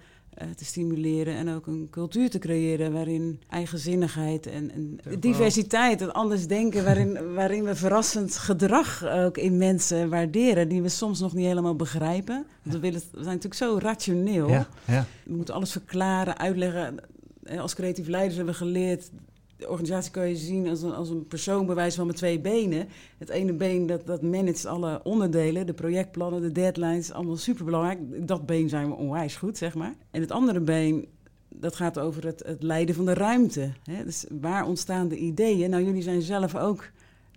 te 0.57 0.65
stimuleren. 0.65 1.35
En 1.35 1.49
ook 1.49 1.67
een 1.67 1.89
cultuur 1.91 2.31
te 2.31 2.39
creëren 2.39 2.93
waarin 2.93 3.41
eigenzinnigheid 3.49 4.47
en, 4.47 4.71
en 4.71 4.99
Ja, 5.11 5.17
diversiteit 5.17 6.01
en 6.01 6.13
anders 6.13 6.47
denken. 6.47 6.85
Waarin, 6.85 7.35
waarin 7.35 7.65
we 7.65 7.75
verrassend 7.75 8.37
gedrag 8.37 9.07
ook 9.09 9.39
in 9.39 9.57
mensen 9.57 10.09
waarderen. 10.09 10.69
Die 10.69 10.83
we 10.83 10.89
soms 10.89 11.21
nog 11.21 11.35
niet 11.35 11.47
helemaal 11.47 11.77
begrijpen. 11.77 12.47
Want 12.63 12.75
we, 12.75 12.81
willen, 12.81 13.01
we 13.01 13.23
zijn 13.23 13.25
natuurlijk 13.41 13.55
zo 13.55 13.79
rationeel. 13.79 14.49
Ja, 14.49 14.69
ja. 14.85 15.07
We 15.25 15.35
moeten 15.35 15.55
alles 15.55 15.73
verklaren, 15.73 16.39
uitleggen. 16.39 16.95
Eh, 17.43 17.61
Als 17.61 17.75
creatief 17.75 18.07
leiders 18.09 18.37
hebben 18.37 18.55
we 18.55 18.61
geleerd... 18.61 19.11
De 19.57 19.69
organisatie 19.69 20.11
kan 20.11 20.29
je 20.29 20.37
zien 20.37 20.69
als 20.69 20.83
een, 20.83 20.93
als 20.93 21.11
een 21.11 21.27
persoon 21.27 21.67
bewijs 21.67 21.95
van 21.95 22.07
met 22.07 22.17
twee 22.17 22.41
benen. 22.41 22.89
Het 23.19 23.29
ene 23.29 23.53
been 23.53 23.87
dat, 23.87 24.07
dat 24.07 24.23
managt 24.23 24.67
alle 24.67 25.01
onderdelen, 25.03 25.67
de 25.67 25.75
projectplannen, 25.75 26.41
de 26.41 26.53
deadlines, 26.53 27.13
allemaal 27.13 27.37
superbelangrijk. 27.37 28.29
Dat 28.29 28.47
been 28.47 28.69
zijn 28.69 28.89
we 28.89 28.95
onwijs 28.95 29.37
goed, 29.37 29.59
zeg 29.59 29.75
maar. 29.75 29.95
En 30.11 30.21
het 30.21 30.31
andere 30.31 30.61
been, 30.61 31.07
dat 31.49 31.77
gaat 31.77 31.99
over 31.99 32.27
het, 32.27 32.43
het 32.47 32.63
leiden 32.63 32.95
van 32.95 33.05
de 33.05 33.15
ruimte. 33.15 33.73
Hè? 33.83 34.05
Dus 34.05 34.25
waar 34.41 34.67
ontstaan 34.67 35.09
de 35.09 35.17
ideeën? 35.17 35.71
Nou, 35.71 35.85
jullie 35.85 36.03
zijn 36.03 36.23
zelf 36.23 36.57
ook 36.57 36.91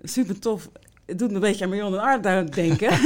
super 0.04 0.40
tof. 0.40 0.70
Het 1.10 1.20
doet 1.20 1.30
me 1.30 1.36
een 1.36 1.42
beetje 1.42 1.64
aan 1.64 1.70
Marion 1.70 1.94
en 1.94 2.00
Art 2.00 2.54
denken. 2.54 2.90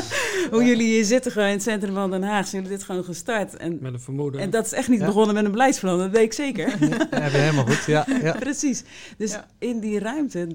Hoe 0.50 0.64
jullie 0.64 0.86
hier 0.86 1.04
zitten 1.04 1.32
gewoon 1.32 1.46
in 1.48 1.52
het 1.54 1.62
centrum 1.62 1.94
van 1.94 2.10
Den 2.10 2.22
Haag. 2.22 2.46
Zijn 2.46 2.62
jullie 2.62 2.76
dit 2.76 2.86
gewoon 2.86 3.04
gestart. 3.04 3.56
En, 3.56 3.78
Met 3.80 3.92
een 3.92 4.00
vermoeden. 4.00 4.40
en 4.40 4.50
dat 4.50 4.64
is 4.66 4.72
echt 4.72 4.88
niet 4.88 5.00
Ja. 5.00 5.06
begonnen 5.06 5.34
met 5.34 5.44
een 5.44 5.50
beleidsplan, 5.50 5.98
dat 5.98 6.10
weet 6.10 6.22
ik 6.22 6.32
zeker. 6.32 6.68
Ja, 7.10 7.18
helemaal 7.28 7.64
goed. 7.66 7.84
Ja, 7.84 8.06
ja. 8.22 8.32
Precies. 8.48 8.84
Dus 9.16 9.32
Ja. 9.32 9.46
in 9.58 9.80
die 9.80 9.98
ruimte, 9.98 10.46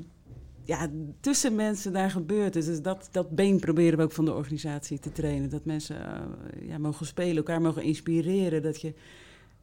ja, 0.63 0.87
tussen 1.21 1.55
mensen 1.55 1.93
daar 1.93 2.11
gebeurt 2.11 2.53
het. 2.53 2.65
Dus 2.65 2.81
dat, 2.81 3.07
dat 3.11 3.29
been 3.29 3.59
proberen 3.59 3.97
we 3.97 4.03
ook 4.03 4.11
van 4.11 4.25
de 4.25 4.33
organisatie 4.33 4.99
te 4.99 5.11
trainen. 5.11 5.49
Dat 5.49 5.65
mensen 5.65 5.95
eh, 6.05 6.67
ja, 6.69 6.77
mogen 6.77 7.05
spelen, 7.05 7.35
elkaar 7.37 7.61
mogen 7.61 7.83
inspireren. 7.83 8.61
Dat 8.61 8.81
je 8.81 8.93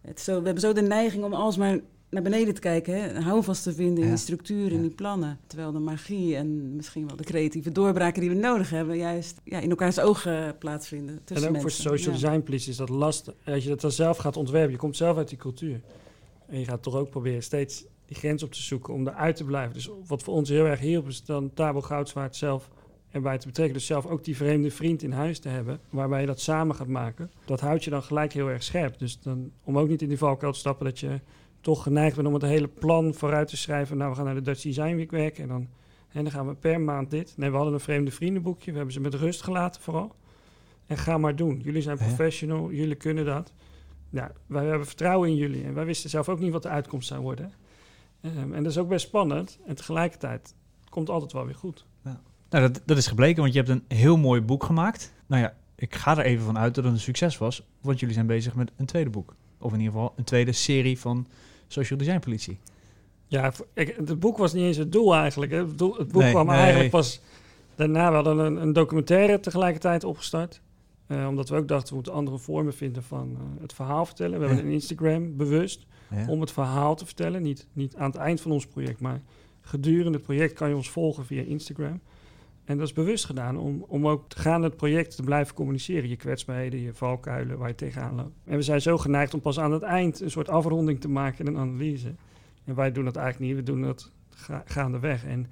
het 0.01 0.21
zo, 0.21 0.39
we 0.39 0.45
hebben 0.45 0.63
zo 0.63 0.73
de 0.73 0.83
neiging 0.83 1.25
om 1.25 1.35
alsmaar 1.35 1.79
naar 2.15 2.23
beneden 2.23 2.55
te 2.55 2.61
kijken. 2.61 2.95
Hè? 2.95 3.21
Houvast 3.21 3.63
te 3.63 3.75
vinden 3.75 4.03
in 4.05 4.09
die 4.09 4.19
structuur, 4.19 4.67
in 4.71 4.75
Ja. 4.77 4.81
die 4.81 4.91
plannen. 4.91 5.39
Terwijl 5.47 5.73
de 5.73 5.79
magie 5.79 6.37
en 6.37 6.77
misschien 6.77 7.07
wel 7.07 7.17
de 7.17 7.25
creatieve 7.25 7.73
doorbraken 7.73 8.21
die 8.21 8.31
we 8.31 8.37
nodig 8.37 8.71
hebben... 8.71 8.97
juist 8.97 9.41
ja, 9.45 9.59
in 9.59 9.71
elkaars 9.71 9.99
ogen 10.01 10.59
plaatsvinden 10.59 11.21
En 11.25 11.37
ook 11.37 11.43
voor 11.43 11.53
mensen. 11.53 11.71
social 11.71 12.15
Ja. 12.15 12.21
design 12.21 12.43
police 12.43 12.71
is 12.71 12.77
dat 12.77 12.89
lastig. 12.89 13.35
Als 13.45 13.63
je 13.63 13.69
dat 13.69 13.81
dan 13.81 13.93
zelf 13.93 14.17
gaat 14.17 14.37
ontwerpen, 14.37 14.71
je 14.73 14.77
komt 14.79 14.97
zelf 14.97 15.17
uit 15.17 15.29
die 15.29 15.39
cultuur. 15.39 15.81
En 16.47 16.59
je 16.59 16.65
gaat 16.65 16.83
toch 16.83 16.95
ook 16.95 17.11
proberen 17.11 17.43
steeds 17.43 17.85
die 18.07 18.17
grens 18.17 18.43
op 18.43 18.53
te 18.53 18.63
zoeken 18.63 18.95
om 18.95 19.07
eruit 19.09 19.37
te 19.37 19.45
blijven. 19.45 19.75
Dus 19.75 19.91
wat 20.07 20.23
voor 20.23 20.35
ons 20.35 20.49
heel 20.49 20.65
erg 20.67 20.81
hielp, 20.81 21.09
is 21.09 21.25
dan 21.25 21.51
Tabel 21.55 21.81
Goudswaard 21.83 22.37
zelf 22.37 22.71
erbij 23.11 23.39
te 23.39 23.47
betrekken. 23.47 23.75
Dus 23.75 23.87
zelf 23.87 24.07
ook 24.07 24.25
die 24.25 24.37
vreemde 24.37 24.71
vriend 24.71 25.03
in 25.03 25.13
huis 25.13 25.39
te 25.39 25.49
hebben, 25.49 25.81
waarbij 25.91 26.21
je 26.21 26.27
dat 26.27 26.41
samen 26.41 26.75
gaat 26.77 26.87
maken. 26.87 27.31
Dat 27.45 27.61
houdt 27.61 27.85
je 27.85 27.91
dan 27.91 28.03
gelijk 28.03 28.33
heel 28.33 28.49
erg 28.49 28.63
scherp. 28.63 28.99
Dus 28.99 29.21
dan, 29.21 29.51
om 29.65 29.79
ook 29.79 29.89
niet 29.89 30.03
in 30.03 30.09
die 30.09 30.19
valkuil 30.19 30.53
te 30.53 30.59
stappen 30.59 30.85
dat 30.85 30.99
je 30.99 31.21
toch 31.65 31.83
geneigd 31.83 32.17
bent 32.17 32.29
om 32.29 32.35
het 32.35 32.43
hele 32.43 32.69
plan 32.69 33.15
vooruit 33.15 33.49
te 33.49 33.57
schrijven. 33.57 33.97
Nou, 33.97 34.11
we 34.11 34.17
gaan 34.17 34.25
naar 34.25 34.35
de 34.35 34.41
Dutch 34.43 34.63
Design 34.63 34.95
Week 34.95 35.11
werken 35.11 35.43
en 35.43 35.49
dan, 35.49 35.69
en 36.13 36.23
dan 36.23 36.33
gaan 36.33 36.47
we 36.49 36.55
per 36.55 36.81
maand 36.81 37.11
dit. 37.11 37.35
Nee, 37.37 37.51
we 37.51 37.57
hadden 37.57 37.75
een 37.75 37.81
vreemde 37.81 38.11
vriendenboekje. 38.11 38.71
We 38.71 38.77
hebben 38.77 38.95
ze 38.95 39.01
met 39.01 39.15
rust 39.15 39.43
gelaten 39.43 39.83
vooral. 39.83 40.15
En 40.87 40.97
ga 40.99 41.19
maar 41.19 41.37
doen. 41.37 41.61
Jullie 41.65 41.83
zijn 41.83 41.97
Ja. 42.01 42.05
professional, 42.05 42.73
jullie 42.73 42.95
kunnen 42.95 43.25
dat. 43.25 43.53
ja, 44.11 44.33
wij 44.47 44.67
hebben 44.67 44.87
vertrouwen 44.87 45.29
in 45.29 45.37
jullie. 45.37 45.65
En 45.65 45.75
wij 45.75 45.85
wisten 45.85 46.11
zelf 46.11 46.29
ook 46.29 46.39
niet 46.41 46.53
wat 46.53 46.63
de 46.63 46.69
uitkomst 46.69 47.09
zou 47.09 47.21
worden. 47.21 47.53
Ehm, 48.21 48.53
en 48.53 48.63
dat 48.63 48.73
is 48.73 48.79
ook 48.79 48.89
best 48.89 49.07
spannend. 49.07 49.59
En 49.67 49.75
tegelijkertijd 49.75 50.55
komt 50.89 51.11
altijd 51.11 51.33
wel 51.33 51.45
weer 51.45 51.55
goed. 51.55 51.85
Nou, 52.03 52.17
dat, 52.49 52.81
dat 52.85 52.97
is 52.97 53.07
gebleken, 53.07 53.41
want 53.43 53.53
je 53.55 53.59
hebt 53.63 53.71
een 53.71 53.85
heel 53.99 54.17
mooi 54.17 54.41
boek 54.41 54.65
gemaakt. 54.65 55.13
Nou 55.27 55.43
ja, 55.43 55.55
ik 55.75 55.95
ga 55.95 56.19
er 56.19 56.25
even 56.25 56.45
van 56.45 56.59
uit 56.59 56.75
dat 56.75 56.85
het 56.85 56.93
een 56.93 57.01
succes 57.01 57.39
was, 57.39 57.63
want 57.81 57.99
jullie 58.01 58.15
zijn 58.15 58.27
bezig 58.27 58.55
met 58.55 58.73
een 58.77 58.87
tweede 58.87 59.11
boek. 59.11 59.35
Of 59.59 59.73
in 59.73 59.79
ieder 59.79 59.93
geval 59.93 60.13
een 60.17 60.25
tweede 60.25 60.53
serie 60.53 60.99
van 60.99 61.27
Social 61.75 61.99
Design 61.99 62.19
Politie. 62.19 62.59
Ja, 63.27 63.53
ik, 63.75 63.95
het 64.07 64.21
boek 64.21 64.37
was 64.39 64.53
niet 64.53 64.63
eens 64.65 64.77
het 64.77 64.93
doel 64.93 65.15
eigenlijk. 65.15 65.53
Hè. 65.53 65.59
Het, 65.59 65.79
doel- 65.79 65.97
het 65.97 66.13
boek 66.13 66.23
Nee, 66.23 66.31
kwam 66.31 66.47
nee. 66.47 66.57
eigenlijk 66.57 66.91
pas 66.91 67.21
daarna. 67.75 68.09
We 68.09 68.15
hadden 68.15 68.39
een, 68.39 68.57
een 68.57 68.73
documentaire 68.73 69.41
tegelijkertijd 69.41 70.05
opgestart. 70.05 70.61
Eh, 71.07 71.27
omdat 71.29 71.49
we 71.49 71.57
ook 71.57 71.69
dachten, 71.69 71.89
we 71.89 71.95
moeten 71.95 72.13
andere 72.13 72.39
vormen 72.39 72.75
vinden 72.75 73.03
van 73.03 73.37
eh, 73.39 73.63
het 73.63 73.73
verhaal 73.73 74.07
vertellen. 74.07 74.41
We 74.41 74.47
hebben 74.47 74.65
een 74.65 74.73
Instagram 74.73 75.37
bewust 75.37 75.87
Ja. 76.11 76.29
om 76.29 76.41
het 76.41 76.53
verhaal 76.53 76.95
te 76.97 77.05
vertellen. 77.05 77.43
Niet, 77.43 77.67
niet 77.73 77.97
aan 77.97 78.11
het 78.11 78.21
eind 78.21 78.41
van 78.41 78.51
ons 78.51 78.67
project, 78.67 79.01
maar 79.01 79.21
gedurende 79.61 80.13
het 80.13 80.23
project 80.23 80.53
kan 80.53 80.69
je 80.69 80.75
ons 80.77 80.91
volgen 80.91 81.27
via 81.27 81.43
Instagram. 81.43 82.01
En 82.65 82.79
dat 82.79 82.87
is 82.87 82.93
bewust 82.93 83.25
gedaan 83.25 83.57
om, 83.59 83.85
om 83.89 84.09
ook 84.09 84.29
te 84.29 84.39
gaan 84.39 84.63
het 84.63 84.77
project 84.77 85.17
te 85.17 85.23
blijven 85.23 85.55
communiceren. 85.55 86.09
Je 86.09 86.17
kwetsbaarheden, 86.17 86.81
je 86.81 86.95
valkuilen, 86.95 87.59
waar 87.59 87.69
je 87.69 87.75
tegenaan 87.75 88.15
loopt. 88.15 88.37
En 88.45 88.57
we 88.57 88.63
zijn 88.63 88.81
zo 88.81 88.99
geneigd 88.99 89.35
om 89.35 89.41
pas 89.41 89.61
aan 89.61 89.73
het 89.73 89.83
eind 89.83 90.21
een 90.21 90.31
soort 90.31 90.49
afronding 90.49 91.01
te 91.01 91.09
maken 91.09 91.47
en 91.47 91.55
een 91.55 91.61
analyse. 91.61 92.15
En 92.65 92.75
wij 92.75 92.93
doen 92.93 93.05
dat 93.05 93.17
eigenlijk 93.17 93.53
niet, 93.53 93.65
we 93.65 93.73
doen 93.73 93.83
dat 93.83 94.11
ga, 94.31 94.63
gaandeweg. 94.67 95.25
En 95.25 95.47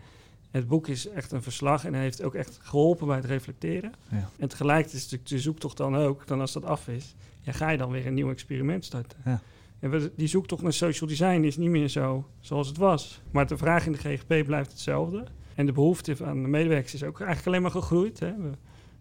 het 0.51 0.69
boek 0.69 0.89
is 0.89 1.09
echt 1.09 1.33
een 1.33 1.43
verslag 1.43 1.85
en 1.85 1.95
heeft 1.95 2.23
ook 2.23 2.35
echt 2.35 2.59
geholpen 2.63 3.07
bij 3.07 3.17
het 3.17 3.25
reflecteren. 3.25 3.93
Ja. 4.11 4.29
En 4.39 4.49
tegelijkertijd 4.49 4.95
is 4.97 5.03
natuurlijk 5.03 5.31
de 5.31 5.39
zoektocht 5.39 5.77
dan 5.77 5.97
ook, 5.97 6.27
dan 6.27 6.41
als 6.41 6.53
dat 6.53 6.65
af 6.65 6.89
is, 6.89 7.15
ja, 7.41 7.53
ga 7.53 7.71
je 7.71 7.79
dan 7.79 7.91
weer 7.91 8.07
een 8.07 8.15
nieuw 8.15 8.31
experiment 8.31 8.85
starten. 8.85 9.19
Ja. 9.25 9.41
En 9.79 9.91
we- 9.91 10.13
die 10.17 10.27
zoektocht 10.29 10.63
naar 10.63 10.73
social 10.73 11.09
design 11.09 11.43
is 11.43 11.57
niet 11.57 11.71
meer 11.71 11.89
zo 11.89 12.29
zoals 12.41 12.69
het 12.69 12.77
was. 12.77 13.21
Maar 13.31 13.47
de 13.47 13.57
vraag 13.57 13.87
in 13.87 13.93
de 13.93 13.99
GGP 13.99 14.45
blijft 14.47 14.71
hetzelfde. 14.71 15.25
En 15.55 15.67
de 15.67 15.73
behoefte 15.73 16.17
aan 16.25 16.43
de 16.43 16.49
medewerkers 16.49 16.95
is 16.95 17.03
ook 17.03 17.19
eigenlijk 17.19 17.47
alleen 17.49 17.63
maar 17.63 17.71
gegroeid. 17.83 18.21
Hè. 18.21 18.37
We, 18.37 18.51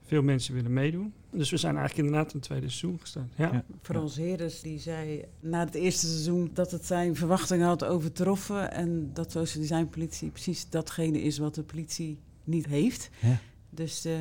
veel 0.04 0.22
mensen 0.22 0.54
willen 0.54 0.74
meedoen. 0.74 1.14
Dus 1.32 1.50
we 1.50 1.58
zijn 1.58 1.78
eigenlijk 1.78 2.08
inderdaad 2.08 2.34
een 2.34 2.40
tweede 2.40 2.70
seizoen 2.70 3.00
gestart. 3.00 3.26
Ja. 3.36 3.50
Ja. 3.54 3.64
Frans 3.82 4.16
Heres 4.16 4.62
die 4.62 4.80
zei 4.80 5.26
na 5.40 5.60
het 5.60 5.76
eerste 5.76 6.08
seizoen 6.08 6.50
dat 6.54 6.72
het 6.72 6.86
zijn 6.86 7.16
verwachtingen 7.16 7.68
had 7.68 7.84
overtroffen. 7.84 8.72
En 8.72 9.10
dat 9.14 9.32
social 9.32 9.62
design 9.62 9.86
politie 9.86 10.30
precies 10.30 10.70
datgene 10.70 11.22
is 11.22 11.38
wat 11.38 11.56
de 11.56 11.64
politie 11.64 12.20
niet 12.44 12.66
heeft. 12.66 13.10
Ja. 13.22 13.40
Dus 13.70 14.06
eh, 14.06 14.14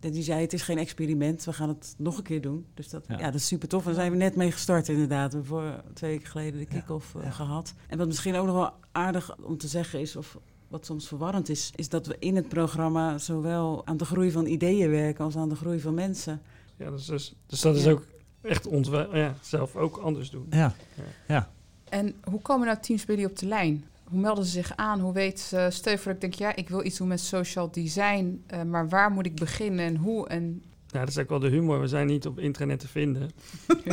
die 0.00 0.22
zei 0.22 0.40
het 0.40 0.52
is 0.52 0.62
geen 0.62 0.78
experiment, 0.78 1.44
we 1.44 1.52
gaan 1.52 1.68
het 1.68 1.94
nog 1.98 2.16
een 2.16 2.22
keer 2.22 2.40
doen. 2.40 2.66
Dus 2.74 2.88
dat, 2.88 3.04
Ja. 3.08 3.18
ja. 3.18 3.24
dat 3.24 3.34
is 3.34 3.46
super 3.46 3.68
tof. 3.68 3.80
En 3.80 3.86
daar 3.86 3.94
zijn 3.94 4.10
we 4.10 4.16
net 4.16 4.36
mee 4.36 4.52
gestart 4.52 4.88
inderdaad. 4.88 5.32
We 5.32 5.38
hebben 5.38 5.56
voor 5.58 5.82
twee 5.94 6.10
weken 6.10 6.28
geleden 6.30 6.58
de 6.58 6.66
kick-off 6.66 7.14
eh, 7.14 7.22
Ja. 7.22 7.30
gehad. 7.30 7.74
En 7.88 7.98
wat 7.98 8.06
misschien 8.06 8.34
ook 8.34 8.46
nog 8.46 8.54
wel 8.54 8.72
aardig 8.92 9.36
om 9.36 9.58
te 9.58 9.68
zeggen 9.68 10.00
is, 10.00 10.16
of 10.16 10.38
wat 10.72 10.86
soms 10.86 11.08
verwarrend 11.08 11.48
is, 11.48 11.72
is 11.74 11.88
dat 11.88 12.06
we 12.06 12.16
in 12.18 12.36
het 12.36 12.48
programma 12.48 13.18
zowel 13.18 13.86
aan 13.86 13.96
de 13.96 14.04
groei 14.04 14.30
van 14.30 14.46
ideeën 14.46 14.90
werken 14.90 15.24
als 15.24 15.36
aan 15.36 15.48
de 15.48 15.54
groei 15.54 15.80
van 15.80 15.94
mensen. 15.94 16.42
Ja, 16.76 16.90
dus, 16.90 17.04
dus, 17.06 17.34
dus 17.46 17.60
dat 17.60 17.76
is 17.76 17.84
Ja. 17.84 17.90
ook 17.90 18.06
echt 18.42 18.66
ons 18.66 18.88
ja, 19.12 19.34
zelf 19.40 19.76
ook 19.76 19.96
anders 19.96 20.30
doen. 20.30 20.46
Ja. 20.50 21.50
En 21.88 22.14
hoe 22.30 22.40
komen 22.40 22.66
nou 22.66 22.78
teams 22.80 23.04
bij 23.04 23.14
jullie 23.14 23.30
op 23.30 23.38
de 23.38 23.46
lijn? 23.46 23.84
Hoe 24.04 24.20
melden 24.20 24.44
ze 24.44 24.50
zich 24.50 24.76
aan? 24.76 25.00
Hoe 25.00 25.12
weet 25.12 25.48
je 25.50 25.70
voor 25.98 25.98
dat 26.04 26.06
ik 26.14 26.20
denk, 26.20 26.34
ja, 26.34 26.56
ik 26.56 26.68
wil 26.68 26.84
iets 26.84 26.98
doen 26.98 27.08
met 27.08 27.20
social 27.20 27.70
design, 27.70 28.42
eh, 28.46 28.62
maar 28.62 28.88
waar 28.88 29.10
moet 29.10 29.26
ik 29.26 29.34
beginnen 29.34 29.84
en 29.84 29.96
hoe? 29.96 30.28
En 30.28 30.62
Ja, 30.92 30.98
dat 30.98 31.08
is 31.08 31.18
ook 31.18 31.28
wel 31.28 31.38
de 31.38 31.48
humor. 31.48 31.80
We 31.80 31.86
zijn 31.86 32.06
niet 32.06 32.26
op 32.26 32.38
internet 32.38 32.80
te 32.80 32.88
vinden. 32.88 33.30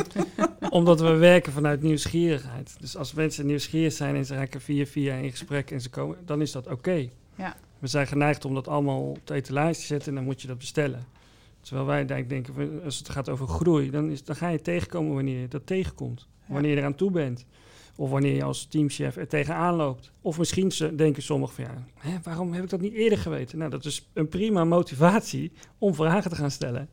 Omdat 0.70 1.00
we 1.00 1.14
werken 1.14 1.52
vanuit 1.52 1.82
nieuwsgierigheid. 1.82 2.76
Dus 2.80 2.96
als 2.96 3.12
mensen 3.12 3.46
nieuwsgierig 3.46 3.92
zijn 3.92 4.16
en 4.16 4.24
ze 4.24 4.34
raken 4.34 4.60
via 4.60 4.86
via 4.86 5.14
in 5.14 5.30
gesprek 5.30 5.70
en 5.70 5.80
ze 5.80 5.90
komen, 5.90 6.16
dan 6.24 6.40
is 6.40 6.52
dat 6.52 6.66
oké. 6.66 7.08
Ja. 7.34 7.56
We 7.78 7.86
zijn 7.86 8.06
geneigd 8.06 8.44
om 8.44 8.54
dat 8.54 8.68
allemaal 8.68 9.00
op 9.00 9.26
de 9.26 9.34
etalage 9.34 9.74
te 9.74 9.86
zetten 9.86 10.08
en 10.08 10.14
dan 10.14 10.24
moet 10.24 10.40
je 10.40 10.46
dat 10.48 10.58
bestellen. 10.58 11.04
Terwijl 11.60 11.86
wij 11.86 12.06
denk- 12.06 12.28
denken, 12.28 12.80
als 12.84 12.98
het 12.98 13.08
gaat 13.08 13.28
over 13.28 13.46
groei, 13.48 13.90
dan, 13.90 14.10
is, 14.10 14.24
dan 14.24 14.36
ga 14.36 14.48
je 14.48 14.60
tegenkomen 14.60 15.14
wanneer 15.14 15.40
je 15.40 15.48
dat 15.48 15.66
tegenkomt. 15.66 16.28
Wanneer 16.46 16.70
je 16.70 16.76
eraan 16.76 16.94
toe 16.94 17.10
bent. 17.10 17.46
Of 17.96 18.10
wanneer 18.10 18.34
je 18.34 18.44
als 18.44 18.66
teamchef 18.66 19.16
er 19.16 19.28
tegenaan 19.28 19.74
loopt. 19.74 20.12
Of 20.20 20.38
misschien 20.38 20.72
denken 20.96 21.22
sommigen 21.22 21.54
van 21.54 21.64
ja, 21.64 21.84
hè, 21.98 22.18
waarom 22.22 22.52
heb 22.52 22.64
ik 22.64 22.70
dat 22.70 22.80
niet 22.80 22.92
eerder 22.92 23.18
geweten? 23.18 23.58
Nou, 23.58 23.70
dat 23.70 23.84
is 23.84 24.10
een 24.12 24.28
prima 24.28 24.64
motivatie 24.64 25.52
om 25.78 25.94
vragen 25.94 26.30
te 26.30 26.36
gaan 26.36 26.50
stellen. 26.50 26.88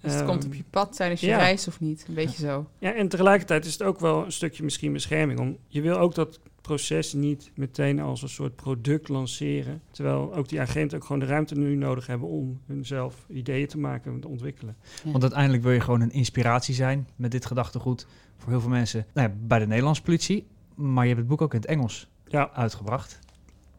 Dus 0.00 0.12
het 0.12 0.20
Ehm, 0.20 0.30
komt 0.30 0.44
op 0.44 0.54
je 0.54 0.64
pad 0.70 0.96
tijdens 0.96 1.20
je 1.20 1.26
ja. 1.26 1.38
reis 1.38 1.68
of 1.68 1.80
niet? 1.80 2.04
Een 2.08 2.14
beetje 2.14 2.46
zo. 2.46 2.66
Ja, 2.78 2.94
en 2.94 3.08
tegelijkertijd 3.08 3.64
is 3.64 3.72
het 3.72 3.82
ook 3.82 4.00
wel 4.00 4.24
een 4.24 4.32
stukje 4.32 4.62
misschien 4.62 4.92
bescherming. 4.92 5.38
Om, 5.38 5.56
je 5.68 5.80
wil 5.80 5.96
ook 5.96 6.14
dat 6.14 6.40
proces 6.60 7.12
niet 7.12 7.50
meteen 7.54 8.00
als 8.00 8.22
een 8.22 8.28
soort 8.28 8.56
product 8.56 9.08
lanceren. 9.08 9.82
Terwijl 9.90 10.34
ook 10.34 10.48
die 10.48 10.60
agenten 10.60 10.98
ook 10.98 11.04
gewoon 11.04 11.20
de 11.20 11.26
ruimte 11.26 11.54
nu 11.54 11.74
nodig 11.74 12.06
hebben 12.06 12.28
om 12.28 12.60
hunzelf 12.66 13.26
ideeën 13.28 13.66
te 13.66 13.78
maken 13.78 14.12
en 14.12 14.20
te 14.20 14.28
ontwikkelen. 14.28 14.76
Want 15.04 15.22
uiteindelijk 15.22 15.62
wil 15.62 15.72
je 15.72 15.80
gewoon 15.80 16.00
een 16.00 16.10
inspiratie 16.10 16.74
zijn 16.74 17.08
met 17.16 17.30
dit 17.30 17.46
gedachtegoed 17.46 18.06
voor 18.36 18.50
heel 18.50 18.60
veel 18.60 18.70
mensen. 18.70 19.06
Nou 19.14 19.28
ja, 19.28 19.34
bij 19.40 19.58
de 19.58 19.66
Nederlandse 19.66 20.02
politie, 20.02 20.46
maar 20.74 21.02
je 21.02 21.08
hebt 21.08 21.20
het 21.20 21.28
boek 21.28 21.42
ook 21.42 21.54
in 21.54 21.60
het 21.60 21.68
Engels 21.68 22.08
Ja, 22.26 22.50
uitgebracht. 22.52 23.18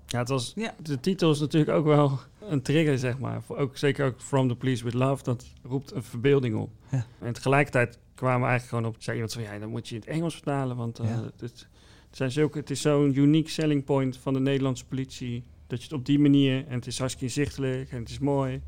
Ja, 0.09 0.19
het 0.19 0.29
was, 0.29 0.51
Ja. 0.55 0.75
de 0.81 0.99
titel 0.99 1.31
is 1.31 1.39
natuurlijk 1.39 1.77
ook 1.77 1.85
wel 1.85 2.19
een 2.49 2.61
trigger, 2.61 2.97
zeg 2.97 3.19
maar. 3.19 3.41
Ook, 3.47 3.77
zeker 3.77 4.05
ook 4.05 4.21
From 4.21 4.47
the 4.47 4.55
Police 4.55 4.83
with 4.83 4.93
Love, 4.93 5.23
dat 5.23 5.45
roept 5.63 5.91
een 5.93 6.03
verbeelding 6.03 6.55
op. 6.55 6.71
Ja. 6.91 7.05
En 7.19 7.33
tegelijkertijd 7.33 7.99
kwamen 8.15 8.41
we 8.41 8.47
eigenlijk 8.47 8.75
gewoon 8.83 8.95
op, 8.95 9.03
zei 9.03 9.15
iemand 9.15 9.33
van 9.33 9.43
ja, 9.43 9.59
dan 9.59 9.69
moet 9.69 9.87
je 9.87 9.95
in 9.95 10.01
het 10.01 10.09
Engels 10.09 10.33
vertalen, 10.33 10.75
want 10.77 10.99
eh, 10.99 11.09
Ja. 11.09 11.23
het, 11.23 11.41
het 11.41 11.67
zijn 12.11 12.31
zulke, 12.31 12.57
het 12.57 12.69
is 12.69 12.81
zo'n 12.81 13.17
unique 13.17 13.49
selling 13.49 13.83
point 13.83 14.17
van 14.17 14.33
de 14.33 14.39
Nederlandse 14.39 14.85
politie, 14.85 15.43
dat 15.67 15.77
je 15.79 15.83
het 15.83 15.93
op 15.93 16.05
die 16.05 16.19
manier, 16.19 16.67
en 16.67 16.73
het 16.75 16.87
is 16.87 16.99
hartstikke 16.99 17.35
inzichtelijk 17.35 17.91
en 17.91 17.99
het 17.99 18.09
is 18.09 18.19
mooi. 18.19 18.61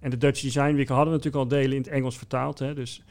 En 0.00 0.10
de 0.10 0.16
Dutch 0.18 0.40
Design 0.40 0.74
Week 0.74 0.88
hadden 0.88 1.06
we 1.06 1.16
natuurlijk 1.16 1.44
al 1.44 1.48
delen 1.58 1.72
in 1.76 1.82
het 1.82 1.90
Engels 1.90 2.16
vertaald, 2.18 2.58
hè, 2.58 2.74
dus, 2.74 3.02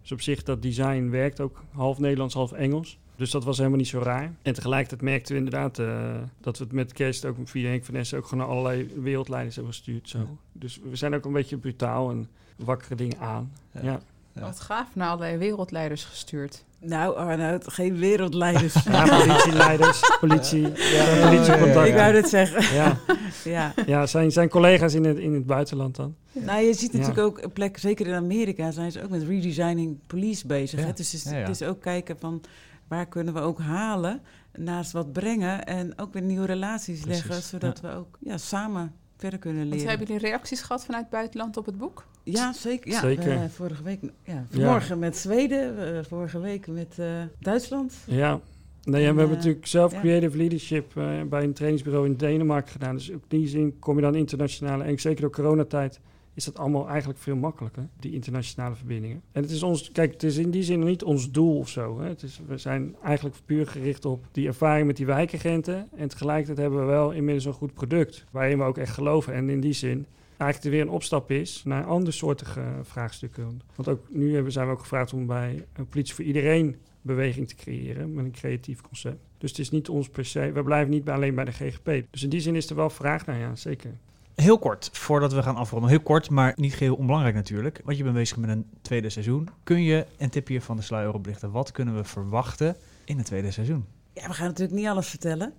dus 0.00 0.12
op 0.12 0.20
zich 0.20 0.42
dat 0.42 0.62
design 0.62 1.08
werkt 1.10 1.40
ook 1.40 1.64
half 1.70 1.98
Nederlands, 1.98 2.34
half 2.34 2.52
Engels. 2.52 2.98
Dus 3.16 3.30
dat 3.30 3.44
was 3.44 3.56
helemaal 3.56 3.78
niet 3.78 3.88
zo 3.88 3.98
raar. 3.98 4.32
En 4.42 4.54
tegelijkertijd 4.54 5.02
merkten 5.02 5.32
we 5.32 5.38
inderdaad 5.38 5.78
eh, 5.78 6.14
dat 6.40 6.58
we 6.58 6.64
het 6.64 6.72
met 6.72 6.92
kerst 6.92 7.24
ook 7.24 7.36
via 7.44 7.68
Henk 7.68 7.84
van 7.84 7.94
Essen 7.94 8.18
ook 8.18 8.26
gewoon 8.26 8.46
naar 8.46 8.56
allerlei 8.56 8.90
wereldleiders 9.00 9.54
hebben 9.54 9.74
gestuurd. 9.74 10.08
Zo. 10.08 10.18
Ja. 10.18 10.24
Dus 10.52 10.80
we 10.90 10.96
zijn 10.96 11.14
ook 11.14 11.24
een 11.24 11.32
beetje 11.32 11.56
brutaal 11.56 12.10
en 12.10 12.28
wakkere 12.56 12.94
dingen 12.94 13.18
aan. 13.18 13.52
Ja. 13.72 13.82
Ja. 13.82 14.00
Ja. 14.34 14.40
Wat 14.40 14.60
gaaf, 14.60 14.86
naar 14.94 15.08
allerlei 15.08 15.36
wereldleiders 15.36 16.04
gestuurd. 16.04 16.64
Nou, 16.80 17.16
Arnoud, 17.16 17.72
geen 17.72 17.96
wereldleiders. 17.96 18.74
Ja, 18.84 19.04
politieleiders, 19.18 20.00
politie, 20.20 20.60
Ja, 20.92 21.28
politiecontact. 21.28 21.88
Ik 21.88 21.94
wou 21.94 22.14
het 22.14 22.28
zeggen. 22.28 22.74
Ja, 22.76 22.98
Ja. 23.44 23.74
ja 23.86 24.06
zijn, 24.06 24.30
zijn 24.32 24.48
collega's 24.48 24.94
in 24.94 25.04
het, 25.04 25.18
in 25.18 25.34
het 25.34 25.46
buitenland 25.46 25.96
dan. 25.96 26.14
Nou, 26.32 26.60
je 26.64 26.74
ziet 26.74 26.92
Ja. 26.92 26.98
natuurlijk 26.98 27.26
ook 27.26 27.42
een 27.42 27.52
plek, 27.52 27.78
zeker 27.78 28.06
in 28.06 28.14
Amerika, 28.14 28.70
zijn 28.70 28.92
ze 28.92 29.02
ook 29.02 29.10
met 29.10 29.22
redesigning 29.22 29.98
police 30.06 30.46
bezig. 30.46 30.80
Ja. 30.80 30.86
Hè? 30.86 30.92
Dus 30.92 31.12
het 31.12 31.24
is, 31.24 31.30
Ja, 31.30 31.36
ja. 31.38 31.46
het 31.46 31.60
is 31.60 31.62
ook 31.68 31.80
kijken 31.80 32.16
van 32.18 32.40
waar 32.88 33.06
kunnen 33.06 33.34
we 33.34 33.40
ook 33.40 33.60
halen, 33.60 34.20
naast 34.52 34.92
wat 34.92 35.12
brengen 35.12 35.64
en 35.64 35.98
ook 35.98 36.12
weer 36.12 36.22
nieuwe 36.22 36.46
relaties 36.46 37.00
Precies, 37.00 37.24
leggen, 37.24 37.42
zodat 37.42 37.80
we 37.80 37.94
ook 37.94 38.18
ja, 38.20 38.36
samen 38.38 38.92
verder 39.22 39.38
kunnen 39.38 39.60
Want 39.62 39.72
leren. 39.74 39.88
hebben 39.88 40.06
jullie 40.06 40.22
reacties 40.28 40.60
gehad 40.62 40.84
vanuit 40.84 41.02
het 41.02 41.12
buitenland 41.12 41.56
op 41.56 41.66
het 41.66 41.78
boek? 41.78 42.04
Ja, 42.22 42.52
zeker. 42.52 42.90
Ja, 42.90 43.00
Zeker. 43.00 43.30
eh, 43.32 43.44
vorige 43.48 43.82
week, 43.82 44.00
ja, 44.24 44.44
vanmorgen 44.50 44.98
met 44.98 45.16
Zweden, 45.16 45.96
eh, 45.96 46.04
vorige 46.04 46.40
week 46.40 46.66
met 46.66 46.98
eh, 46.98 47.06
Duitsland. 47.38 47.94
Ja. 48.06 48.40
Nee, 48.84 49.02
en 49.02 49.08
En, 49.08 49.14
we 49.14 49.18
hebben 49.20 49.36
natuurlijk 49.36 49.66
zelf 49.66 49.92
ja. 49.92 50.00
creative 50.00 50.36
leadership 50.36 50.96
eh, 50.96 51.22
bij 51.28 51.42
een 51.42 51.52
trainingsbureau 51.52 52.06
in 52.06 52.16
Denemarken 52.16 52.72
gedaan. 52.72 52.94
Dus 52.94 53.12
ook 53.12 53.22
in 53.28 53.38
die 53.38 53.48
zin 53.48 53.78
kom 53.78 53.96
je 53.96 54.02
dan 54.02 54.14
internationale, 54.14 54.84
en 54.84 54.98
zeker 55.00 55.20
door 55.20 55.30
coronatijd, 55.30 56.00
is 56.34 56.44
dat 56.44 56.58
allemaal 56.58 56.88
eigenlijk 56.88 57.18
veel 57.18 57.36
makkelijker, 57.36 57.88
die 58.00 58.12
internationale 58.12 58.74
verbindingen. 58.74 59.22
En 59.32 59.42
het 59.42 59.50
is 59.50 59.62
ons, 59.62 59.92
kijk, 59.92 60.12
het 60.12 60.22
is 60.22 60.36
in 60.36 60.50
die 60.50 60.62
zin 60.62 60.84
niet 60.84 61.02
ons 61.02 61.30
doel 61.30 61.58
of 61.58 61.68
zo. 61.68 62.00
Hè. 62.00 62.08
Het 62.08 62.22
is, 62.22 62.40
we 62.46 62.58
zijn 62.58 62.96
eigenlijk 63.02 63.36
puur 63.44 63.66
gericht 63.66 64.04
op 64.04 64.26
die 64.32 64.46
ervaring 64.46 64.86
met 64.86 64.96
die 64.96 65.06
wijkagenten. 65.06 65.88
En 65.96 66.08
tegelijkertijd 66.08 66.58
hebben 66.58 66.80
we 66.80 66.86
wel 66.86 67.10
inmiddels 67.10 67.44
een 67.44 67.52
goed 67.52 67.74
product, 67.74 68.24
waarin 68.30 68.58
we 68.58 68.64
ook 68.64 68.78
echt 68.78 68.94
geloven. 68.94 69.34
En 69.34 69.50
in 69.50 69.60
die 69.60 69.72
zin 69.72 70.06
eigenlijk 70.36 70.64
er 70.64 70.70
weer 70.70 70.80
een 70.80 70.96
opstap 70.96 71.30
is 71.30 71.62
naar 71.64 71.84
andersoortige 71.84 72.60
eh, 72.60 72.66
vraagstukken. 72.82 73.60
Want 73.74 73.88
ook 73.88 74.06
nu 74.10 74.34
hebben, 74.34 74.52
zijn 74.52 74.66
we 74.66 74.72
ook 74.72 74.80
gevraagd 74.80 75.12
om 75.12 75.26
bij 75.26 75.64
een 75.72 75.86
politie 75.86 76.14
voor 76.14 76.24
iedereen 76.24 76.76
beweging 77.02 77.48
te 77.48 77.54
creëren 77.54 78.14
met 78.14 78.24
een 78.24 78.32
creatief 78.32 78.80
concept. 78.80 79.20
Dus 79.38 79.50
het 79.50 79.58
is 79.58 79.70
niet 79.70 79.88
ons 79.88 80.08
per 80.08 80.24
se, 80.24 80.52
we 80.52 80.62
blijven 80.62 80.90
niet 80.90 81.08
alleen 81.08 81.34
bij 81.34 81.44
de 81.44 81.52
GGP. 81.52 82.04
Dus 82.10 82.22
in 82.22 82.28
die 82.28 82.40
zin 82.40 82.54
is 82.54 82.70
er 82.70 82.76
wel 82.76 82.90
vraag 82.90 83.26
naar, 83.26 83.38
ja, 83.38 83.54
zeker. 83.56 83.90
Heel 84.34 84.58
kort, 84.58 84.90
voordat 84.92 85.32
we 85.32 85.42
gaan 85.42 85.56
afronden. 85.56 85.90
Heel 85.90 86.00
kort, 86.00 86.30
maar 86.30 86.52
niet 86.56 86.74
geheel 86.74 86.94
onbelangrijk 86.94 87.34
natuurlijk. 87.34 87.80
Want 87.84 87.96
je 87.96 88.02
bent 88.02 88.14
bezig 88.14 88.36
met 88.36 88.50
een 88.50 88.66
tweede 88.82 89.10
seizoen. 89.10 89.48
Kun 89.64 89.82
je 89.82 90.06
een 90.18 90.30
tipje 90.30 90.60
van 90.60 90.76
de 90.76 90.82
sluier 90.82 91.14
oplichten? 91.14 91.50
Wat 91.50 91.70
kunnen 91.70 91.96
we 91.96 92.04
verwachten 92.04 92.76
in 93.04 93.16
het 93.16 93.26
tweede 93.26 93.50
seizoen? 93.50 93.84
Ja, 94.12 94.26
we 94.26 94.34
gaan 94.34 94.46
natuurlijk 94.46 94.78
niet 94.78 94.88
alles 94.88 95.08
vertellen. 95.08 95.52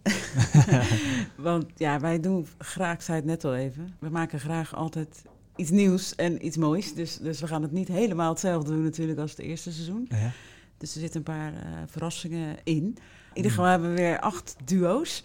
Want 1.36 1.66
ja, 1.76 2.00
wij 2.00 2.20
doen 2.20 2.48
graag, 2.58 2.94
ik 2.94 3.02
zei 3.02 3.18
het 3.18 3.26
net 3.26 3.46
al 3.46 3.56
even, 3.56 3.96
we 4.00 4.10
maken 4.10 4.40
graag 4.40 4.76
altijd 4.76 5.24
iets 5.56 5.70
nieuws 5.70 6.16
en 6.16 6.46
iets 6.46 6.58
moois. 6.58 6.94
Dus, 6.94 7.18
dus 7.18 7.40
we 7.40 7.48
gaan 7.48 7.62
het 7.62 7.72
niet 7.72 7.88
helemaal 7.88 8.30
hetzelfde 8.30 8.72
doen 8.72 8.84
natuurlijk 8.84 9.20
als 9.20 9.32
het 9.32 9.40
eerste 9.40 9.72
seizoen. 9.72 10.06
Ja. 10.10 10.32
Dus 10.78 10.94
er 10.94 11.00
zitten 11.00 11.18
een 11.18 11.34
paar 11.36 11.54
eh, 11.54 11.62
verrassingen 11.88 12.58
in. 12.64 12.74
In 12.74 12.98
ieder 13.34 13.52
geval 13.52 13.66
hebben 13.66 13.90
we 13.90 13.96
weer 13.96 14.20
acht 14.20 14.56
duo's. 14.66 15.24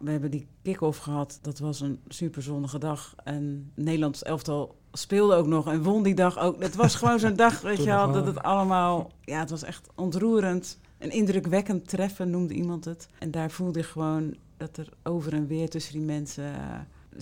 We 0.00 0.10
hebben 0.10 0.30
die 0.30 0.46
kick-off 0.62 0.98
gehad. 0.98 1.38
Dat 1.42 1.58
was 1.58 1.80
een 1.80 2.00
super 2.08 2.42
zonnige 2.42 2.78
dag. 2.78 3.14
En 3.24 3.72
Nederlands 3.74 4.22
elftal 4.22 4.76
speelde 4.92 5.34
ook 5.34 5.46
nog 5.46 5.68
en 5.68 5.82
won 5.82 6.02
die 6.02 6.14
dag 6.14 6.38
ook. 6.38 6.62
Het 6.62 6.74
was 6.74 6.94
gewoon 6.94 7.18
zo'n 7.18 7.36
dag, 7.36 7.60
weet 7.60 7.78
je 7.78 7.84
wel, 7.84 8.12
dat 8.12 8.26
het 8.26 8.42
allemaal... 8.42 9.10
Ja, 9.24 9.38
het 9.38 9.50
was 9.50 9.62
echt 9.62 9.88
ontroerend. 9.94 10.78
Een 10.98 11.10
indrukwekkend 11.10 11.88
treffen 11.88 12.30
noemde 12.30 12.54
iemand 12.54 12.84
het. 12.84 13.08
En 13.18 13.30
daar 13.30 13.50
voelde 13.50 13.78
je 13.78 13.84
gewoon 13.84 14.36
dat 14.56 14.76
er 14.76 14.88
over 15.02 15.32
en 15.32 15.46
weer 15.46 15.68
tussen 15.68 15.92
die 15.92 16.02
mensen... 16.02 16.52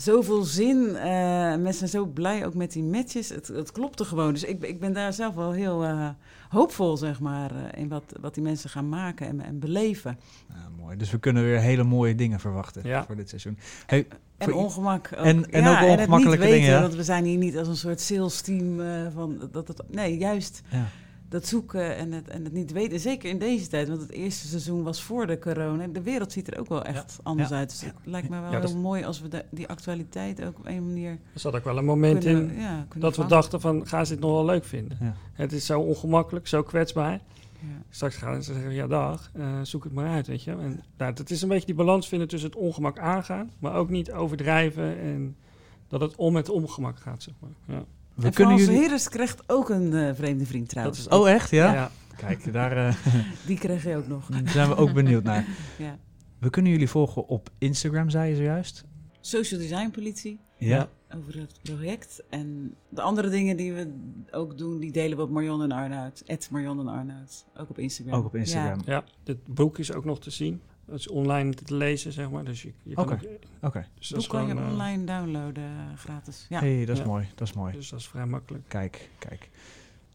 zoveel 0.00 0.42
zin. 0.42 0.96
eh, 0.96 1.04
mensen 1.56 1.74
zijn 1.88 1.90
zo 1.90 2.06
blij 2.06 2.46
ook 2.46 2.54
met 2.54 2.72
die 2.72 2.82
matches. 2.82 3.28
Het, 3.28 3.46
het 3.48 3.72
klopte 3.72 4.04
gewoon. 4.04 4.32
Dus 4.32 4.44
ik, 4.44 4.62
ik 4.62 4.80
ben 4.80 4.92
daar 4.92 5.12
zelf 5.12 5.34
wel 5.34 5.52
heel 5.52 5.84
eh, 5.84 6.08
hoopvol, 6.48 6.96
zeg 6.96 7.20
maar, 7.20 7.50
eh, 7.50 7.80
in 7.82 7.88
wat, 7.88 8.02
wat 8.20 8.34
die 8.34 8.42
mensen 8.42 8.70
gaan 8.70 8.88
maken 8.88 9.26
en, 9.26 9.40
en 9.40 9.58
beleven. 9.58 10.18
Ja, 10.48 10.54
mooi. 10.80 10.96
Dus 10.96 11.10
we 11.10 11.18
kunnen 11.18 11.42
weer 11.44 11.58
hele 11.60 11.84
mooie 11.84 12.14
dingen 12.14 12.40
verwachten 12.40 12.82
Ja. 12.84 13.04
voor 13.04 13.16
dit 13.16 13.28
seizoen. 13.28 13.58
Hey, 13.86 14.06
En 14.36 14.52
ongemak. 14.54 15.10
Ook. 15.18 15.24
En- 15.24 15.50
en 15.50 15.62
Ja, 15.62 15.70
ook 15.70 15.76
het 15.78 15.88
niet 15.88 15.98
ongemakkelijke 15.98 16.44
weten, 16.44 16.58
dingen, 16.60 16.74
ja. 16.74 16.80
Want 16.80 16.94
we 16.94 17.04
zijn 17.04 17.24
hier 17.24 17.38
niet 17.38 17.56
als 17.58 17.68
een 17.68 17.76
soort 17.76 18.00
sales 18.00 18.40
team 18.40 18.80
eh, 18.80 19.06
van 19.14 19.48
dat 19.52 19.68
het. 19.68 19.82
Nee, 19.90 20.18
juist 20.18 20.62
ja. 20.70 20.84
Dat 21.28 21.46
zoeken 21.46 21.96
en 21.96 22.12
het, 22.12 22.28
en 22.28 22.44
het 22.44 22.52
niet 22.52 22.72
weten. 22.72 23.00
Zeker 23.00 23.30
in 23.30 23.38
deze 23.38 23.66
tijd, 23.68 23.88
want 23.88 24.00
het 24.00 24.10
eerste 24.10 24.46
seizoen 24.46 24.82
was 24.82 25.02
voor 25.02 25.26
de 25.26 25.38
corona. 25.38 25.86
De 25.86 26.02
wereld 26.02 26.32
ziet 26.32 26.52
er 26.52 26.58
ook 26.60 26.68
wel 26.68 26.84
echt 26.84 27.18
anders 27.22 27.48
Ja. 27.48 27.56
uit. 27.56 27.70
Dus 27.70 27.80
het 27.80 27.94
lijkt 28.04 28.28
me 28.28 28.40
wel 28.40 28.50
heel 28.50 28.62
is- 28.62 28.74
mooi 28.74 29.04
als 29.04 29.20
we 29.20 29.28
de- 29.28 29.44
die 29.50 29.68
actualiteit 29.68 30.44
ook 30.44 30.58
op 30.58 30.66
een 30.66 30.86
manier 30.86 31.10
Er 31.10 31.40
zat 31.40 31.54
ook 31.54 31.64
wel 31.64 31.78
een 31.78 31.84
moment 31.84 32.24
kunnen, 32.24 32.50
in 32.50 33.00
dat 33.00 33.16
we 33.16 33.26
dachten 33.26 33.60
van, 33.60 33.86
gaan 33.86 34.06
ze 34.06 34.12
dit 34.12 34.22
nog 34.22 34.30
wel 34.30 34.44
leuk 34.44 34.64
vinden? 34.64 34.98
Ja. 35.00 35.14
Het 35.32 35.52
is 35.52 35.66
zo 35.66 35.80
ongemakkelijk, 35.80 36.46
zo 36.46 36.62
kwetsbaar. 36.62 37.20
Ja. 37.60 37.82
Straks 37.90 38.16
gaan 38.16 38.42
ze 38.42 38.52
zeggen, 38.52 38.72
ja 38.74 38.86
dag, 38.86 39.30
eh, 39.34 39.58
zoek 39.62 39.84
het 39.84 39.92
maar 39.92 40.08
uit, 40.08 40.26
weet 40.26 40.42
je. 40.42 40.50
En 40.50 40.80
nou, 40.96 41.12
het 41.14 41.30
is 41.30 41.42
een 41.42 41.48
beetje 41.48 41.66
die 41.66 41.74
balans 41.74 42.08
vinden 42.08 42.28
tussen 42.28 42.48
het 42.50 42.58
ongemak 42.58 42.98
aangaan, 42.98 43.50
maar 43.58 43.74
ook 43.74 43.88
niet 43.90 44.12
overdrijven 44.12 44.98
en 44.98 45.36
dat 45.88 46.00
het 46.00 46.16
om 46.16 46.36
het 46.36 46.48
ongemak 46.48 46.98
gaat, 46.98 47.22
zeg 47.22 47.34
maar. 47.38 47.76
Ja. 47.76 47.84
We 48.18 48.24
en 48.26 48.32
kunnen 48.32 48.54
Frans 48.54 48.70
jullie... 48.70 48.86
Heres 48.88 49.08
krijgt 49.08 49.42
ook 49.46 49.68
een 49.68 49.94
eh, 49.94 50.14
vreemde 50.14 50.46
vriend 50.46 50.62
Dat 50.64 50.70
trouwens. 50.70 50.98
is 50.98 51.08
Oh, 51.08 51.30
echt? 51.30 51.50
Ja? 51.50 51.72
ja. 51.72 51.90
Kijk, 52.16 52.52
daar 52.52 52.76
eh, 52.76 52.94
Die 53.46 53.58
kreeg 53.58 53.84
je 53.84 53.96
ook 53.96 54.06
nog. 54.08 54.28
zijn 54.44 54.68
we 54.68 54.76
ook 54.76 54.92
benieuwd 54.92 55.22
naar. 55.22 55.44
Ja. 55.78 55.98
We 56.38 56.50
kunnen 56.50 56.72
jullie 56.72 56.88
volgen 56.88 57.28
op 57.28 57.50
Instagram, 57.58 58.10
zei 58.10 58.30
je 58.30 58.36
zojuist. 58.36 58.84
Social 59.20 59.60
Design 59.60 59.90
Politie. 59.90 60.40
Ja. 60.56 60.88
over 61.16 61.38
het 61.38 61.58
project. 61.62 62.22
En 62.30 62.74
de 62.88 63.00
andere 63.00 63.28
dingen 63.28 63.56
die 63.56 63.72
we 63.72 63.92
ook 64.30 64.58
doen, 64.58 64.78
die 64.78 64.92
delen 64.92 65.16
we 65.16 65.22
op 65.22 65.30
Marion 65.30 65.62
en 65.62 65.72
Arnoud. 65.72 66.22
Het 66.26 66.48
Marion 66.50 66.80
en 66.80 66.88
Arnoud. 66.88 67.44
Ook 67.56 67.70
op 67.70 67.78
Instagram. 67.78 68.14
Ook 68.18 68.24
op 68.26 68.34
Instagram. 68.34 68.80
Ja, 68.84 69.04
dit 69.22 69.46
boek 69.46 69.78
is 69.78 69.92
ook 69.92 70.04
nog 70.04 70.20
te 70.20 70.30
zien. 70.30 70.60
Dat 70.88 70.98
is 70.98 71.08
online 71.08 71.54
te 71.54 71.74
lezen, 71.76 72.12
zeg 72.12 72.30
maar. 72.30 72.44
Dus 72.44 72.62
je, 72.62 72.72
je 72.82 72.94
kan 72.94 73.04
Oké. 73.04 73.12
ook- 73.12 73.20
Oké. 73.60 73.86
dus 73.98 74.08
Ja. 74.08 74.08
dat 74.08 74.08
Hoe 74.08 74.18
is 74.18 74.26
kan 74.26 74.42
je 74.42 74.48
gewoon, 74.48 74.64
eh, 74.64 74.72
online 74.72 75.04
downloaden 75.04 75.64
eh, 75.64 75.98
gratis? 75.98 76.46
Ja. 76.48 76.58
hey, 76.60 76.84
dat 76.84 76.96
is 76.96 77.02
Ja. 77.02 77.08
mooi. 77.08 77.26
Dat 77.34 77.48
is 77.48 77.54
mooi. 77.54 77.72
Dus 77.72 77.88
dat 77.88 77.98
is 78.00 78.08
vrij 78.08 78.26
makkelijk. 78.26 78.64
Kijk, 78.68 79.10
kijk. 79.18 79.48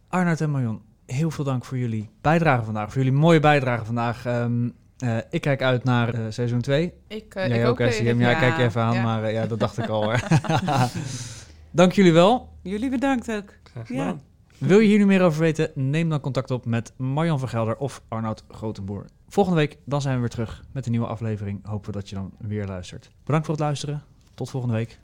Arnoud 0.07 0.41
en 0.41 0.51
Marion, 0.51 0.81
heel 1.05 1.31
veel 1.31 1.43
dank 1.43 1.65
voor 1.65 1.77
jullie 1.77 2.09
bijdrage 2.21 2.63
vandaag. 2.63 2.91
Voor 2.91 3.03
jullie 3.03 3.19
mooie 3.19 3.39
bijdrage 3.39 3.85
vandaag. 3.85 4.25
Ehm, 4.25 4.69
eh, 4.97 5.17
ik 5.29 5.41
kijk 5.41 5.61
uit 5.61 5.83
naar 5.83 6.13
eh, 6.13 6.25
seizoen 6.29 6.61
2. 6.61 6.93
Ik, 7.07 7.35
eh, 7.35 7.47
Jij 7.47 7.59
ik 7.61 7.67
ook, 7.67 7.79
even, 7.79 7.93
Siem? 7.93 8.19
Ja, 8.19 8.29
ja. 8.29 8.39
kijk 8.39 8.57
je 8.57 8.63
even 8.63 8.81
aan, 8.81 8.93
Ja. 8.93 9.03
maar 9.03 9.31
ja, 9.31 9.45
dat 9.47 9.59
dacht 9.59 9.77
ik 9.77 9.87
al 9.87 10.11
dank 11.71 11.91
jullie 11.91 12.13
wel. 12.13 12.49
Jullie 12.61 12.89
bedankt 12.89 13.31
ook. 13.31 13.53
Graag 13.63 13.89
Ja. 13.89 13.95
gedaan. 14.03 14.21
Wil 14.57 14.79
je 14.79 14.87
hier 14.87 14.97
nu 14.97 15.05
meer 15.05 15.21
over 15.21 15.39
weten? 15.41 15.71
Neem 15.75 16.09
dan 16.09 16.19
contact 16.19 16.51
op 16.51 16.65
met 16.65 16.93
Marjan 16.97 17.39
van 17.39 17.49
Gelder 17.49 17.77
of 17.77 18.01
Arnoud 18.07 18.43
Grotenboer. 18.49 19.05
Volgende 19.33 19.59
week 19.59 19.77
dan 19.85 20.01
zijn 20.01 20.13
we 20.13 20.19
weer 20.19 20.29
terug 20.29 20.63
met 20.71 20.85
een 20.85 20.91
nieuwe 20.91 21.07
aflevering. 21.07 21.65
Hopen 21.65 21.91
we 21.91 21.99
dat 21.99 22.09
je 22.09 22.15
dan 22.15 22.33
weer 22.37 22.65
luistert. 22.65 23.09
Bedankt 23.23 23.45
voor 23.45 23.55
het 23.55 23.63
luisteren. 23.63 24.03
Tot 24.35 24.49
volgende 24.49 24.75
week. 24.75 24.99